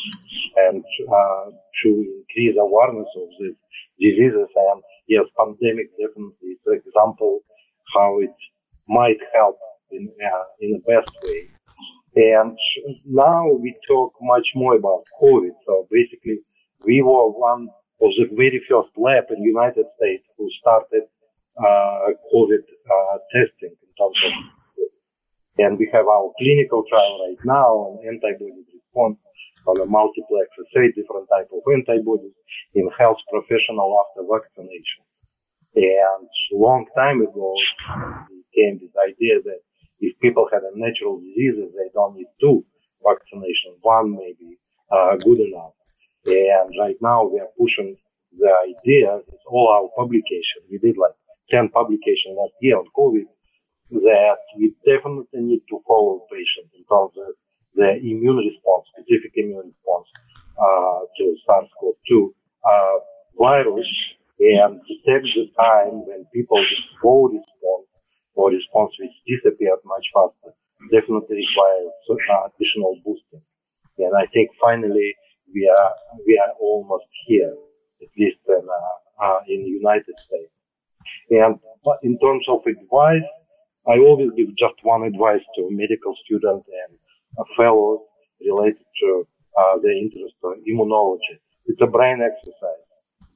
and 0.69 0.85
uh, 1.09 1.51
to 1.83 1.89
increase 1.89 2.57
awareness 2.59 3.09
of 3.17 3.29
these 3.41 3.57
diseases. 4.01 4.49
And 4.57 4.83
yes, 5.09 5.25
pandemic 5.39 5.87
definitely 6.01 6.57
is 6.57 6.61
an 6.67 6.81
example 6.85 7.41
how 7.95 8.21
it 8.21 8.35
might 8.89 9.19
help 9.35 9.59
in, 9.91 10.09
uh, 10.25 10.45
in 10.61 10.73
the 10.73 10.83
best 10.87 11.15
way. 11.25 11.51
And 12.17 12.57
now 13.05 13.47
we 13.53 13.75
talk 13.87 14.13
much 14.23 14.47
more 14.55 14.77
about 14.77 15.05
COVID. 15.21 15.53
So 15.67 15.87
basically, 15.91 16.39
we 16.87 17.03
were 17.03 17.31
one 17.31 17.69
was 17.99 18.15
the 18.19 18.29
very 18.37 18.61
first 18.69 18.93
lab 18.97 19.25
in 19.31 19.41
the 19.43 19.49
United 19.49 19.87
States 19.97 20.25
who 20.37 20.49
started 20.61 21.05
uh, 21.59 22.13
COVID 22.33 22.65
uh, 22.65 23.19
testing 23.33 23.73
in 23.73 23.91
terms 23.97 24.19
of 24.27 24.33
and 25.59 25.79
we 25.79 25.89
have 25.93 26.07
our 26.07 26.33
clinical 26.37 26.85
trial 26.85 27.17
right 27.25 27.41
now 27.45 27.89
on 27.89 28.05
antibody 28.05 28.53
response 28.75 29.17
on 29.67 29.81
a 29.81 29.87
multiplex 29.87 30.53
assay, 30.61 30.93
different 30.93 31.27
type 31.33 31.49
of 31.49 31.65
antibodies 31.73 32.37
in 32.75 32.89
health 32.99 33.19
professional 33.33 33.89
after 34.05 34.23
vaccination. 34.29 35.03
And 35.75 36.29
long 36.53 36.87
time 36.95 37.21
ago 37.21 37.55
came 38.55 38.79
this 38.79 38.95
idea 38.97 39.41
that 39.45 39.61
if 40.01 40.19
people 40.21 40.49
had 40.53 40.63
a 40.63 40.73
natural 40.77 41.21
diseases, 41.21 41.73
they 41.73 41.91
don't 41.93 42.17
need 42.17 42.29
two 42.41 42.65
vaccinations. 43.05 43.81
One 43.81 44.13
may 44.13 44.35
be 44.39 44.57
uh, 44.93 45.17
good 45.17 45.41
enough. 45.41 45.73
And 46.27 46.75
right 46.79 46.97
now 47.01 47.25
we 47.25 47.39
are 47.39 47.53
pushing 47.59 47.97
the 48.37 48.53
idea 48.67 49.23
with 49.27 49.41
all 49.47 49.69
our 49.69 49.89
publications. 49.97 50.67
We 50.71 50.79
did 50.79 50.97
like 50.99 51.15
10 51.51 51.71
publications 51.71 52.37
last 52.37 52.55
year 52.61 52.79
on 52.79 52.87
COVID 52.97 53.27
that 53.91 54.39
we 54.59 54.75
definitely 54.85 55.41
need 55.41 55.63
to 55.71 55.79
follow 55.87 56.27
patients 56.31 56.75
in 56.75 56.83
terms 56.91 57.15
of 57.15 57.35
the 57.75 57.95
immune 58.03 58.43
response, 58.43 58.91
specific 58.91 59.31
immune 59.37 59.71
response 59.71 60.09
uh, 60.59 61.07
to 61.17 61.25
SARS-CoV-2 61.47 62.35
uh, 62.67 62.99
virus 63.39 63.87
and 64.41 64.81
detect 64.91 65.31
the 65.39 65.47
time 65.55 66.03
when 66.05 66.27
people 66.35 66.59
slow 67.01 67.31
respond 67.31 67.87
or 68.35 68.51
response 68.51 68.93
which 68.99 69.15
disappeared 69.25 69.79
much 69.85 70.05
faster 70.13 70.53
definitely 70.91 71.47
requires 71.47 71.93
uh, 72.11 72.49
additional 72.51 72.99
boosting. 73.05 73.43
And 73.99 74.13
I 74.17 74.27
think 74.35 74.51
finally 74.61 75.15
we 75.53 75.69
are 75.69 75.93
we 76.27 76.39
are 76.39 76.53
almost 76.61 77.07
here, 77.27 77.55
at 78.03 78.09
least 78.19 78.39
in, 78.49 78.67
uh, 78.69 79.25
uh, 79.25 79.41
in 79.49 79.65
the 79.65 79.71
United 79.71 80.19
States. 80.19 80.53
And 81.31 81.59
in 82.03 82.19
terms 82.19 82.45
of 82.49 82.67
advice, 82.67 83.29
I 83.87 83.99
always 83.99 84.31
give 84.37 84.49
just 84.57 84.75
one 84.83 85.05
advice 85.05 85.43
to 85.57 85.69
medical 85.71 86.15
students 86.25 86.67
and 86.69 87.47
fellows 87.57 88.01
related 88.41 88.85
to 89.01 89.27
uh, 89.57 89.77
interest 89.83 90.35
in 90.45 90.63
immunology. 90.69 91.39
It's 91.67 91.81
a 91.81 91.87
brain 91.87 92.21
exercise. 92.21 92.85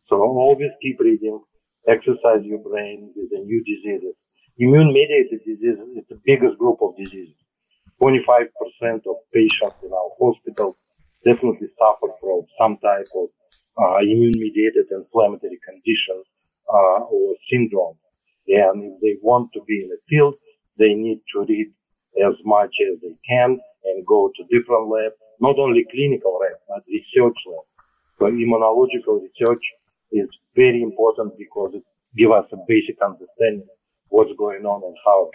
So 0.09 0.17
always 0.21 0.71
keep 0.83 0.99
reading, 1.01 1.41
exercise 1.87 2.43
your 2.43 2.59
brain 2.59 3.13
with 3.15 3.31
the 3.31 3.39
new 3.39 3.63
diseases. 3.65 4.15
Immune-mediated 4.59 5.41
diseases 5.47 5.97
is 5.97 6.05
the 6.09 6.21
biggest 6.25 6.59
group 6.59 6.79
of 6.83 6.97
diseases. 6.97 7.35
25% 8.03 8.49
of 9.07 9.17
patients 9.33 9.77
in 9.83 9.93
our 9.93 10.11
hospitals 10.19 10.77
definitely 11.25 11.69
suffer 11.79 12.13
from 12.21 12.43
some 12.59 12.77
type 12.79 13.09
of 13.17 13.29
uh, 13.81 13.99
immune-mediated 14.03 14.87
inflammatory 14.91 15.59
condition 15.67 16.23
uh, 16.69 17.01
or 17.05 17.35
syndrome. 17.51 17.97
And 18.49 18.83
if 18.85 19.01
they 19.01 19.15
want 19.23 19.53
to 19.55 19.61
be 19.67 19.79
in 19.83 19.89
the 19.89 19.99
field, 20.09 20.35
they 20.79 20.95
need 20.95 21.21
to 21.35 21.45
read 21.49 21.69
as 22.25 22.35
much 22.45 22.75
as 22.91 23.01
they 23.01 23.15
can 23.29 23.59
and 23.85 24.07
go 24.07 24.31
to 24.35 24.43
different 24.51 24.89
labs, 24.89 25.15
not 25.41 25.59
only 25.59 25.87
clinical 25.91 26.39
labs, 26.41 26.61
but 26.69 26.83
research 26.89 27.39
labs, 27.47 27.71
So 28.19 28.27
immunological 28.27 29.23
research 29.23 29.63
is 30.13 30.29
very 30.57 30.83
important 30.83 31.35
because 31.39 31.73
it 31.75 31.85
gives 32.17 32.33
us 32.33 32.47
a 32.53 32.57
basic 32.67 33.01
understanding 33.03 33.69
what's 34.09 34.33
going 34.37 34.65
on 34.67 34.83
and 34.85 34.97
how 35.05 35.31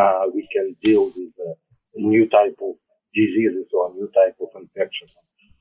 uh, 0.00 0.26
we 0.32 0.46
can 0.52 0.76
deal 0.82 1.06
with 1.06 1.32
a 1.46 1.54
new 1.96 2.28
type 2.28 2.56
of 2.62 2.74
diseases 3.18 3.66
or 3.72 3.92
new 3.94 4.08
type 4.14 4.36
of 4.40 4.48
infection, 4.54 5.08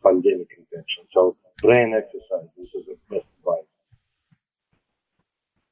pandemic 0.04 0.50
infection. 0.58 1.04
So 1.14 1.36
brain 1.62 1.94
exercise, 1.94 2.50
this 2.56 2.74
is 2.76 2.86
the 2.86 2.98
best 3.10 3.26
advice. 3.40 3.66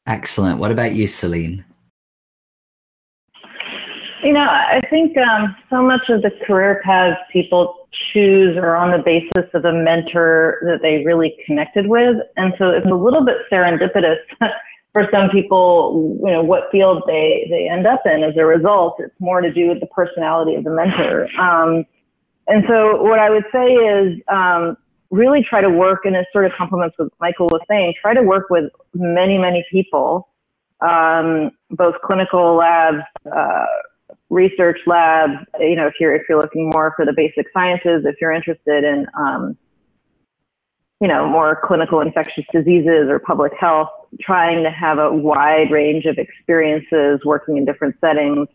Excellent. 0.08 0.60
What 0.60 0.72
about 0.72 0.94
you, 0.94 1.08
Celine? 1.08 1.66
You 4.24 4.34
know, 4.34 4.48
I 4.48 4.82
think 4.90 5.16
um, 5.18 5.56
so 5.70 5.84
much 5.84 6.10
of 6.10 6.24
the 6.24 6.32
career 6.48 6.82
paths 6.84 7.20
people 7.32 7.88
choose 8.12 8.58
are 8.58 8.76
on 8.76 8.92
the 8.92 9.04
basis 9.04 9.50
of 9.54 9.66
a 9.66 9.74
mentor 9.74 10.60
that 10.64 10.80
they 10.82 11.04
really 11.06 11.36
connected 11.46 11.88
with. 11.88 12.18
And 12.36 12.54
so 12.58 12.70
it's 12.70 12.86
a 12.88 12.96
little 12.96 13.24
bit 13.24 13.38
serendipitous 13.52 14.18
for 14.96 15.10
some 15.12 15.30
people, 15.30 16.18
you 16.24 16.32
know, 16.32 16.42
what 16.42 16.72
field 16.72 17.04
they, 17.06 17.46
they 17.50 17.68
end 17.68 17.86
up 17.86 18.04
in 18.06 18.24
as 18.24 18.34
a 18.38 18.46
result. 18.46 18.96
It's 19.00 19.14
more 19.20 19.42
to 19.42 19.52
do 19.52 19.68
with 19.68 19.82
the 19.82 19.88
personality 19.88 20.56
of 20.56 20.64
the 20.64 20.70
mentor. 20.70 21.28
Um, 21.38 21.86
and 22.48 22.64
so 22.66 23.04
what 23.04 23.20
I 23.20 23.30
would 23.30 23.44
say 23.52 23.74
is 23.74 24.22
um, 24.34 24.78
really 25.12 25.44
try 25.44 25.60
to 25.60 25.70
work, 25.70 26.06
and 26.06 26.16
it 26.16 26.26
sort 26.32 26.46
of 26.46 26.54
complements 26.58 26.96
what 26.98 27.10
Michael 27.20 27.48
was 27.48 27.60
saying, 27.70 27.96
try 28.02 28.14
to 28.14 28.22
work 28.22 28.50
with 28.50 28.72
many, 28.94 29.38
many 29.38 29.66
people, 29.70 30.30
um, 30.80 31.52
both 31.72 31.96
clinical 32.02 32.56
labs, 32.56 33.04
uh, 33.36 33.66
research 34.30 34.80
labs, 34.88 35.34
you 35.60 35.76
know, 35.76 35.88
if 35.88 35.96
you're, 36.00 36.16
if 36.16 36.22
you're 36.30 36.40
looking 36.40 36.70
more 36.74 36.94
for 36.96 37.06
the 37.06 37.14
basic 37.14 37.48
sciences, 37.52 38.06
if 38.06 38.16
you're 38.22 38.32
interested 38.32 38.86
in, 38.86 39.06
um, 39.20 39.58
you 41.02 41.08
know, 41.08 41.28
more 41.28 41.60
clinical 41.66 42.00
infectious 42.00 42.46
diseases 42.54 43.08
or 43.10 43.20
public 43.20 43.52
health, 43.60 43.90
trying 44.22 44.64
to 44.64 44.72
have 44.72 44.98
a 44.98 45.12
wide 45.14 45.72
range 45.72 46.06
of 46.06 46.18
experiences 46.18 47.20
working 47.26 47.58
in 47.58 47.66
different 47.66 47.96
settings. 48.00 48.48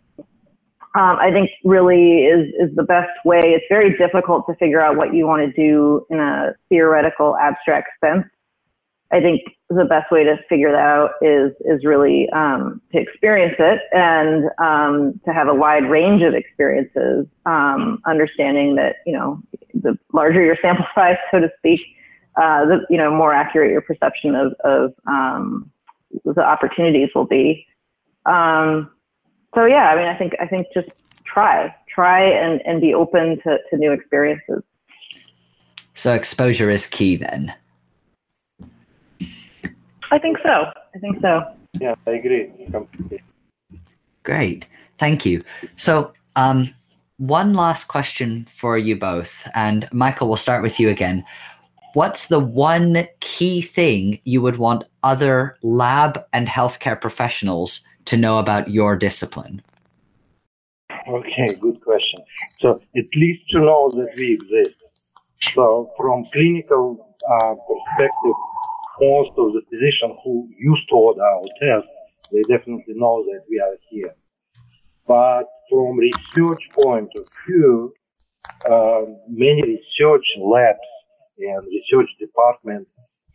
Um, 0.97 1.19
I 1.21 1.31
think 1.31 1.51
really 1.65 2.25
is 2.25 2.53
is 2.59 2.75
the 2.75 2.83
best 2.83 3.11
way. 3.25 3.39
It's 3.39 3.67
very 3.69 3.97
difficult 3.97 4.47
to 4.49 4.55
figure 4.57 4.81
out 4.81 4.97
what 4.97 5.15
you 5.15 5.27
want 5.27 5.43
to 5.43 5.53
do 5.53 6.05
in 6.11 6.19
a 6.19 6.55
theoretical, 6.69 7.37
abstract 7.37 7.91
sense. 8.03 8.25
I 9.13 9.21
think 9.21 9.43
the 9.69 9.85
best 9.85 10.11
way 10.11 10.25
to 10.25 10.37
figure 10.49 10.71
that 10.73 10.79
out 10.79 11.11
is 11.21 11.53
is 11.61 11.85
really 11.85 12.29
um, 12.31 12.81
to 12.93 12.99
experience 12.99 13.57
it 13.59 13.81
and 13.93 14.51
um, 14.59 15.21
to 15.25 15.33
have 15.33 15.49
a 15.49 15.55
wide 15.55 15.89
range 15.89 16.23
of 16.23 16.35
experiences. 16.35 17.27
Um, 17.47 18.01
understanding 18.07 18.75
that 18.77 18.97
you 19.07 19.13
know 19.13 19.41
the 19.75 19.97
larger 20.13 20.43
your 20.43 20.57
sample 20.61 20.87
size, 20.95 21.17
so 21.31 21.39
to 21.41 21.51
speak, 21.59 21.87
uh, 22.41 22.65
the 22.65 22.87
you 22.89 22.97
know 22.97 23.11
more 23.11 23.35
accurate 23.35 23.71
your 23.71 23.83
perception 23.83 24.35
of 24.35 24.55
of 24.65 24.95
um, 25.07 25.71
the 26.25 26.43
opportunities 26.43 27.11
will 27.15 27.27
be. 27.27 27.67
Um, 28.25 28.91
so 29.55 29.67
yeah, 29.67 29.91
I 29.91 29.97
mean, 29.97 30.07
I 30.07 30.17
think 30.17 30.33
I 30.41 30.47
think 30.47 30.67
just 30.73 30.89
try, 31.25 31.75
try, 31.95 32.23
and 32.23 32.63
and 32.65 32.81
be 32.81 32.95
open 32.95 33.39
to 33.43 33.59
to 33.71 33.77
new 33.77 33.93
experiences. 33.93 34.63
So 35.95 36.15
exposure 36.15 36.71
is 36.71 36.87
key 36.87 37.17
then. 37.17 37.53
I 40.11 40.19
think 40.19 40.39
so. 40.43 40.65
I 40.95 40.99
think 40.99 41.21
so. 41.21 41.43
Yeah, 41.79 41.95
I 42.07 42.13
agree. 42.13 42.51
Great, 44.23 44.67
thank 44.99 45.27
you. 45.27 45.45
So, 45.77 46.13
um, 46.37 46.75
one 47.19 47.53
last 47.53 47.85
question 47.85 48.47
for 48.47 48.79
you 48.79 48.97
both, 48.97 49.47
and 49.55 49.87
Michael, 49.93 50.27
we'll 50.29 50.39
start 50.39 50.63
with 50.63 50.81
you 50.81 50.89
again 50.89 51.25
what's 51.95 52.29
the 52.29 52.41
one 52.41 53.07
key 53.21 53.61
thing 53.61 54.21
you 54.25 54.43
would 54.43 54.57
want 54.57 54.85
other 55.03 55.57
lab 55.63 56.25
and 56.33 56.47
healthcare 56.47 57.01
professionals 57.01 57.83
to 58.07 58.17
know 58.17 58.39
about 58.39 58.71
your 58.71 58.97
discipline? 58.97 59.63
Okay, 61.09 61.47
good 61.61 61.81
question. 61.81 62.21
So, 62.61 62.81
at 62.97 63.05
least 63.17 63.43
to 63.51 63.61
know 63.61 63.89
that 63.91 64.11
we 64.19 64.35
exist. 64.35 64.77
So, 65.41 65.91
from 65.97 66.25
clinical 66.33 67.17
uh, 67.29 67.55
perspective, 67.55 68.37
most 69.01 69.31
of 69.39 69.53
the 69.55 69.63
physicians 69.71 70.15
who 70.25 70.49
used 70.59 70.89
to 70.91 70.95
order 70.95 71.23
our 71.23 71.45
tests, 71.61 71.89
they 72.33 72.43
definitely 72.43 72.95
know 72.95 73.25
that 73.25 73.41
we 73.49 73.59
are 73.61 73.77
here. 73.89 74.15
But 75.07 75.45
from 75.69 75.99
research 75.99 76.63
point 76.73 77.09
of 77.17 77.27
view, 77.47 77.93
uh, 78.71 79.03
many 79.29 79.63
research 79.63 80.25
labs 80.39 80.79
and 81.49 81.67
research 81.67 82.11
department 82.19 82.87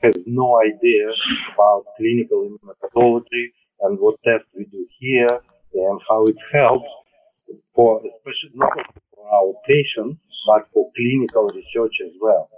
has 0.02 0.16
no 0.26 0.60
idea 0.62 1.08
about 1.54 1.86
clinical 1.98 2.48
immunopathology 2.48 3.46
and 3.82 4.00
what 4.00 4.16
tests 4.24 4.48
we 4.58 4.66
do 4.66 4.86
here 5.00 5.40
and 5.74 6.02
how 6.08 6.24
it 6.26 6.38
helps 6.52 6.90
for, 7.74 8.02
especially 8.02 8.52
not 8.54 8.78
for 9.14 9.28
our 9.28 9.54
patients, 9.68 10.20
but 10.48 10.68
for 10.74 10.92
clinical 10.96 11.48
research 11.48 11.96
as 12.06 12.14
well. 12.22 12.50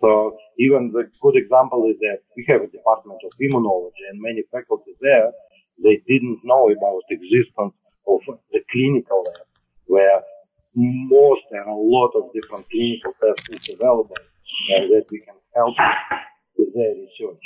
So 0.00 0.36
even 0.58 0.92
the 0.92 1.10
good 1.20 1.36
example 1.36 1.88
is 1.90 1.98
that 2.00 2.18
we 2.36 2.44
have 2.48 2.62
a 2.62 2.68
department 2.68 3.20
of 3.24 3.32
immunology 3.40 4.04
and 4.10 4.20
many 4.20 4.42
faculty 4.52 4.94
there, 5.00 5.30
they 5.82 6.02
didn't 6.06 6.40
know 6.44 6.70
about 6.70 7.02
existence 7.10 7.74
of 8.06 8.20
the 8.52 8.60
clinical 8.70 9.24
lab 9.26 9.46
where 9.86 10.20
most 10.74 11.42
and 11.50 11.66
a 11.66 11.74
lot 11.74 12.12
of 12.14 12.32
different 12.32 12.68
clinical 12.70 13.12
tests 13.20 13.48
is 13.48 13.74
available 13.74 14.14
and 14.70 14.90
that 14.90 15.04
we 15.10 15.20
can 15.20 15.34
help 15.54 15.74
with 16.56 16.74
their 16.74 16.94
research. 16.94 17.44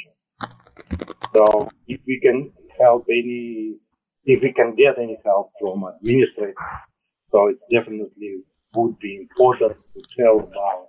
So 1.35 1.68
if 1.87 2.01
we 2.07 2.20
can 2.20 2.53
help 2.79 3.07
any, 3.09 3.79
if 4.25 4.42
we 4.42 4.53
can 4.53 4.75
get 4.75 4.98
any 4.98 5.18
help 5.25 5.53
from 5.61 5.85
administrators, 5.85 6.55
so 7.31 7.48
it 7.48 7.57
definitely 7.70 8.42
would 8.75 8.98
be 8.98 9.16
important 9.16 9.79
to 9.79 10.01
tell 10.18 10.40
about 10.40 10.88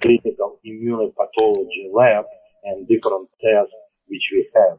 clinical 0.00 0.58
immunopathology 0.66 1.92
lab 1.92 2.24
and 2.64 2.86
different 2.88 3.28
tests 3.40 3.74
which 4.06 4.28
we 4.32 4.48
have. 4.54 4.78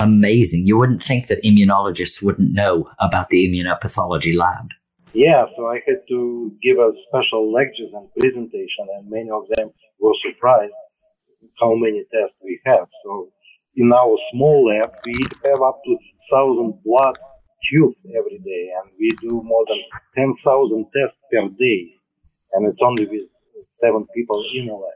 Amazing. 0.00 0.66
You 0.66 0.78
wouldn't 0.78 1.02
think 1.02 1.26
that 1.26 1.42
immunologists 1.44 2.22
wouldn't 2.22 2.52
know 2.52 2.90
about 2.98 3.28
the 3.28 3.46
immunopathology 3.46 4.34
lab. 4.34 4.70
Yeah, 5.14 5.44
so 5.56 5.66
I 5.66 5.80
had 5.86 6.00
to 6.08 6.52
give 6.62 6.78
a 6.78 6.92
special 7.08 7.52
lectures 7.52 7.92
and 7.92 8.08
presentation, 8.18 8.88
and 8.96 9.10
many 9.10 9.30
of 9.30 9.42
them 9.56 9.70
were 10.00 10.14
surprised 10.26 10.72
how 11.60 11.74
many 11.74 12.04
tests 12.12 12.36
we 12.42 12.58
have. 12.64 12.88
So 13.04 13.28
in 13.76 13.92
our 13.92 14.16
small 14.32 14.66
lab, 14.66 14.90
we 15.04 15.14
have 15.44 15.60
up 15.60 15.80
to 15.84 15.98
thousand 16.30 16.82
blood 16.84 17.18
tubes 17.68 17.96
every 18.16 18.38
day, 18.38 18.70
and 18.80 18.90
we 18.98 19.10
do 19.20 19.42
more 19.44 19.64
than 19.68 19.80
ten 20.14 20.34
thousand 20.42 20.86
tests 20.96 21.18
per 21.30 21.48
day, 21.58 21.92
and 22.52 22.66
it's 22.66 22.80
only 22.82 23.06
with 23.06 23.28
seven 23.80 24.06
people 24.16 24.42
in 24.54 24.70
a 24.70 24.74
lab. 24.74 24.92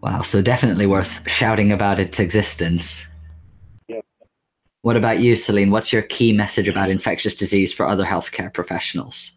Wow, 0.00 0.22
so 0.22 0.40
definitely 0.40 0.86
worth 0.86 1.28
shouting 1.28 1.72
about 1.72 1.98
its 1.98 2.18
existence. 2.18 3.06
What 4.82 4.96
about 4.96 5.18
you, 5.18 5.34
Celine? 5.34 5.70
What's 5.70 5.92
your 5.92 6.02
key 6.02 6.32
message 6.32 6.68
about 6.68 6.88
infectious 6.88 7.34
disease 7.34 7.72
for 7.72 7.86
other 7.86 8.04
healthcare 8.04 8.52
professionals? 8.52 9.32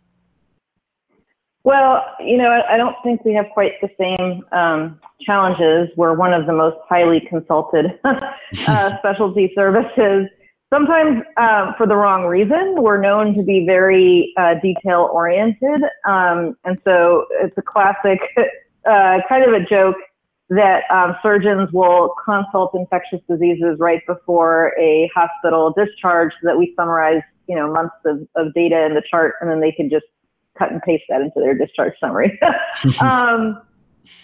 Well, 1.64 2.04
you 2.20 2.38
know, 2.38 2.50
I, 2.50 2.74
I 2.74 2.78
don't 2.78 2.96
think 3.04 3.24
we 3.24 3.34
have 3.34 3.46
quite 3.54 3.74
the 3.82 3.90
same 4.00 4.44
um, 4.52 5.00
challenges. 5.22 5.90
We're 5.96 6.16
one 6.16 6.34
of 6.34 6.48
the 6.48 6.54
most 6.54 6.78
highly 6.88 7.22
consulted 7.30 8.00
uh, 8.04 8.32
specialty 8.98 9.52
services. 9.56 10.28
Sometimes 10.74 11.24
uh, 11.38 11.74
for 11.78 11.86
the 11.86 11.96
wrong 11.96 12.26
reason. 12.26 12.76
We're 12.78 13.02
known 13.02 13.36
to 13.36 13.44
be 13.44 13.66
very 13.66 14.34
uh, 14.38 14.56
detail 14.62 15.10
oriented. 15.12 15.82
Um, 16.08 16.56
and 16.64 16.80
so 16.86 17.26
it's 17.42 17.58
a 17.58 17.62
classic, 17.62 18.20
uh, 18.86 19.20
kind 19.28 19.44
of 19.44 19.54
a 19.54 19.66
joke 19.66 19.98
that 20.52 20.82
um, 20.94 21.16
surgeons 21.24 21.70
will 21.72 22.14
consult 22.26 22.72
infectious 22.76 23.22
diseases 23.30 23.78
right 23.80 24.02
before 24.06 24.74
a 24.78 25.10
hospital 25.16 25.74
discharge 25.76 26.34
so 26.42 26.48
that 26.48 26.58
we 26.58 26.74
summarize, 26.76 27.22
you 27.48 27.56
know, 27.56 27.72
months 27.72 27.96
of, 28.06 28.28
of 28.36 28.54
data 28.54 28.86
in 28.86 28.94
the 28.94 29.02
chart 29.10 29.36
and 29.40 29.50
then 29.50 29.62
they 29.62 29.72
can 29.72 29.90
just 29.90 30.06
cut 30.60 30.70
and 30.70 30.82
paste 30.82 31.04
that 31.08 31.22
into 31.22 31.40
their 31.40 31.58
discharge 31.58 31.94
summary. 32.02 32.38
um, 33.02 33.62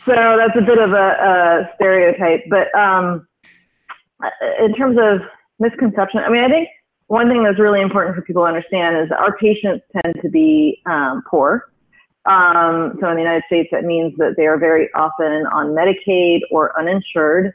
so 0.03 0.13
that's 0.13 0.57
a 0.57 0.65
bit 0.65 0.79
of 0.79 0.91
a, 0.91 1.65
a 1.65 1.71
stereotype. 1.75 2.41
But 2.49 2.77
um, 2.77 3.25
in 4.59 4.75
terms 4.75 4.97
of 5.01 5.21
misconception, 5.59 6.19
I 6.19 6.29
mean, 6.29 6.43
I 6.43 6.49
think 6.49 6.67
one 7.07 7.29
thing 7.29 7.43
that's 7.43 7.57
really 7.57 7.79
important 7.79 8.17
for 8.17 8.21
people 8.21 8.43
to 8.43 8.47
understand 8.47 8.97
is 8.97 9.09
our 9.17 9.37
patients 9.37 9.85
tend 9.93 10.15
to 10.21 10.29
be 10.29 10.81
um, 10.87 11.23
poor. 11.29 11.71
Um, 12.27 12.97
so 12.99 13.09
in 13.09 13.15
the 13.15 13.21
United 13.21 13.43
States, 13.47 13.69
that 13.71 13.85
means 13.85 14.13
that 14.17 14.33
they 14.35 14.47
are 14.47 14.57
very 14.57 14.89
often 14.93 15.45
on 15.47 15.67
Medicaid 15.67 16.41
or 16.51 16.77
uninsured. 16.77 17.53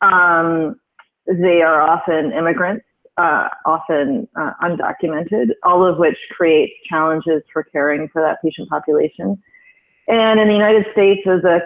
Um, 0.00 0.80
they 1.26 1.62
are 1.62 1.80
often 1.80 2.32
immigrants, 2.32 2.84
uh, 3.16 3.48
often 3.66 4.26
uh, 4.34 4.52
undocumented, 4.62 5.50
all 5.62 5.86
of 5.86 5.98
which 5.98 6.16
creates 6.32 6.72
challenges 6.88 7.42
for 7.52 7.62
caring 7.62 8.08
for 8.08 8.20
that 8.20 8.38
patient 8.42 8.68
population. 8.68 9.40
And 10.08 10.40
in 10.40 10.48
the 10.48 10.54
United 10.54 10.86
States, 10.92 11.20
as 11.26 11.44
a, 11.44 11.60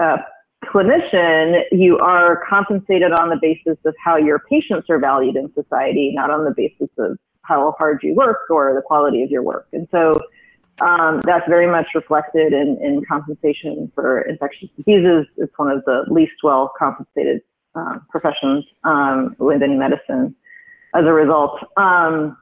a 0.00 0.18
clinician, 0.66 1.62
you 1.72 1.98
are 1.98 2.44
compensated 2.48 3.10
on 3.18 3.28
the 3.28 3.38
basis 3.40 3.76
of 3.84 3.94
how 4.02 4.16
your 4.16 4.38
patients 4.38 4.88
are 4.88 5.00
valued 5.00 5.34
in 5.34 5.52
society, 5.54 6.12
not 6.14 6.30
on 6.30 6.44
the 6.44 6.54
basis 6.56 6.90
of 6.98 7.18
how 7.42 7.74
hard 7.76 8.00
you 8.02 8.14
work 8.14 8.42
or 8.50 8.74
the 8.74 8.82
quality 8.82 9.24
of 9.24 9.30
your 9.30 9.42
work. 9.42 9.66
And 9.72 9.88
so 9.90 10.14
um, 10.80 11.20
that's 11.22 11.48
very 11.48 11.66
much 11.66 11.86
reflected 11.94 12.52
in, 12.52 12.78
in 12.82 13.02
compensation 13.08 13.90
for 13.94 14.22
infectious 14.22 14.68
diseases. 14.76 15.26
It's 15.36 15.52
one 15.56 15.70
of 15.70 15.84
the 15.84 16.04
least 16.08 16.34
well 16.42 16.72
compensated 16.78 17.42
uh, 17.74 17.98
professions 18.10 18.64
um, 18.84 19.36
within 19.38 19.78
medicine 19.78 20.34
as 20.94 21.04
a 21.04 21.12
result. 21.12 21.58
Um, 21.76 22.36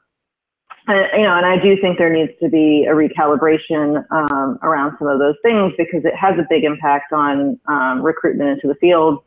and, 0.89 1.07
you 1.15 1.25
know, 1.25 1.37
and 1.37 1.47
I 1.47 1.59
do 1.61 1.77
think 1.81 1.99
there 1.99 2.13
needs 2.13 2.33
to 2.41 2.49
be 2.49 2.87
a 2.89 2.95
recalibration 2.95 4.05
um, 4.13 4.59
around 4.63 4.97
some 4.99 5.09
of 5.09 5.19
those 5.19 5.35
things 5.43 5.73
because 5.77 6.05
it 6.05 6.15
has 6.15 6.39
a 6.39 6.47
big 6.49 6.65
impact 6.65 7.13
on 7.13 7.59
um, 7.67 8.03
recruitment 8.03 8.51
into 8.51 8.69
the 8.69 8.77
field 8.77 9.23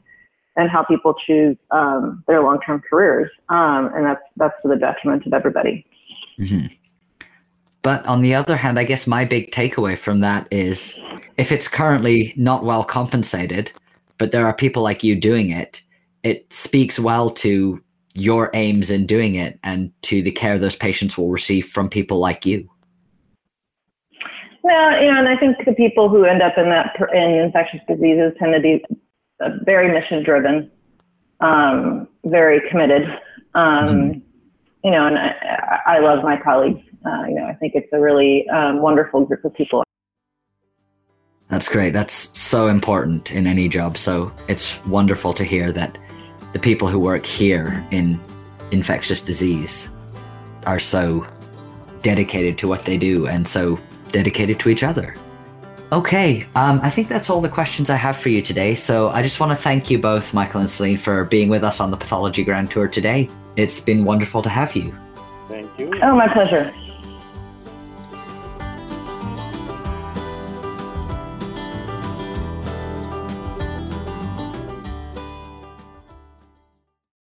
and 0.55 0.69
how 0.69 0.83
people 0.83 1.13
choose 1.25 1.57
um, 1.71 2.23
their 2.27 2.41
long-term 2.41 2.81
careers, 2.89 3.29
um, 3.49 3.91
and 3.95 4.05
that's 4.05 4.21
that's 4.35 4.55
to 4.61 4.67
the 4.67 4.75
detriment 4.75 5.25
of 5.25 5.33
everybody. 5.33 5.85
Mm-hmm. 6.37 6.67
But 7.81 8.05
on 8.05 8.21
the 8.21 8.35
other 8.35 8.57
hand, 8.57 8.77
I 8.77 8.83
guess 8.83 9.07
my 9.07 9.25
big 9.25 9.51
takeaway 9.51 9.97
from 9.97 10.19
that 10.19 10.47
is 10.51 10.99
if 11.37 11.51
it's 11.51 11.67
currently 11.67 12.33
not 12.35 12.65
well 12.65 12.83
compensated, 12.83 13.71
but 14.17 14.31
there 14.31 14.45
are 14.45 14.53
people 14.53 14.83
like 14.83 15.03
you 15.03 15.15
doing 15.15 15.49
it, 15.49 15.81
it 16.23 16.51
speaks 16.51 16.99
well 16.99 17.29
to 17.29 17.81
your 18.13 18.51
aims 18.53 18.91
in 18.91 19.05
doing 19.05 19.35
it 19.35 19.57
and 19.63 19.91
to 20.01 20.21
the 20.21 20.31
care 20.31 20.59
those 20.59 20.75
patients 20.75 21.17
will 21.17 21.29
receive 21.29 21.65
from 21.67 21.89
people 21.89 22.19
like 22.19 22.45
you. 22.45 22.69
Well, 24.61 25.01
you 25.01 25.11
know, 25.11 25.19
and 25.19 25.29
I 25.29 25.37
think 25.37 25.55
the 25.65 25.73
people 25.73 26.09
who 26.09 26.25
end 26.25 26.41
up 26.41 26.57
in 26.57 26.69
that 26.69 26.95
in 27.13 27.31
infectious 27.31 27.79
diseases 27.87 28.33
tend 28.37 28.53
to 28.53 28.59
be 28.59 28.83
uh, 29.39 29.49
very 29.63 29.91
mission 29.91 30.23
driven, 30.23 30.69
um, 31.39 32.07
very 32.25 32.61
committed. 32.69 33.03
Um, 33.55 33.87
mm-hmm. 33.87 34.19
You 34.83 34.91
know, 34.91 35.07
and 35.07 35.17
I, 35.17 35.79
I 35.85 35.99
love 35.99 36.23
my 36.23 36.37
colleagues. 36.37 36.81
Uh, 37.05 37.25
you 37.27 37.35
know, 37.35 37.45
I 37.45 37.53
think 37.55 37.73
it's 37.75 37.91
a 37.93 37.99
really 37.99 38.47
um, 38.49 38.81
wonderful 38.81 39.25
group 39.25 39.43
of 39.45 39.53
people. 39.53 39.83
That's 41.49 41.67
great. 41.67 41.93
That's 41.93 42.13
so 42.37 42.67
important 42.67 43.31
in 43.31 43.47
any 43.47 43.67
job. 43.67 43.97
So 43.97 44.31
it's 44.47 44.83
wonderful 44.85 45.33
to 45.33 45.43
hear 45.43 45.71
that 45.71 45.97
the 46.53 46.59
people 46.59 46.87
who 46.87 46.99
work 46.99 47.25
here 47.25 47.85
in 47.91 48.19
infectious 48.71 49.23
disease 49.23 49.91
are 50.65 50.79
so 50.79 51.25
dedicated 52.01 52.57
to 52.59 52.67
what 52.67 52.83
they 52.83 52.97
do 52.97 53.27
and 53.27 53.47
so 53.47 53.79
dedicated 54.11 54.59
to 54.59 54.69
each 54.69 54.83
other. 54.83 55.15
Okay, 55.91 56.45
um, 56.53 56.79
I 56.83 56.89
think 56.91 57.07
that's 57.07 57.31
all 57.31 57.41
the 57.41 57.49
questions 57.49 57.89
I 57.89 57.95
have 57.95 58.15
for 58.15 58.29
you 58.29 58.43
today. 58.43 58.75
So 58.75 59.09
I 59.09 59.23
just 59.23 59.39
want 59.39 59.51
to 59.51 59.55
thank 59.55 59.89
you 59.89 59.97
both, 59.97 60.35
Michael 60.35 60.59
and 60.59 60.69
Celine, 60.69 60.97
for 60.97 61.25
being 61.25 61.49
with 61.49 61.63
us 61.63 61.79
on 61.79 61.89
the 61.89 61.97
Pathology 61.97 62.43
Grand 62.43 62.69
Tour 62.69 62.87
today. 62.87 63.27
It's 63.55 63.79
been 63.79 64.05
wonderful 64.05 64.43
to 64.43 64.49
have 64.49 64.75
you. 64.75 64.95
Thank 65.47 65.79
you. 65.79 65.91
Oh, 66.03 66.15
my 66.15 66.31
pleasure. 66.31 66.71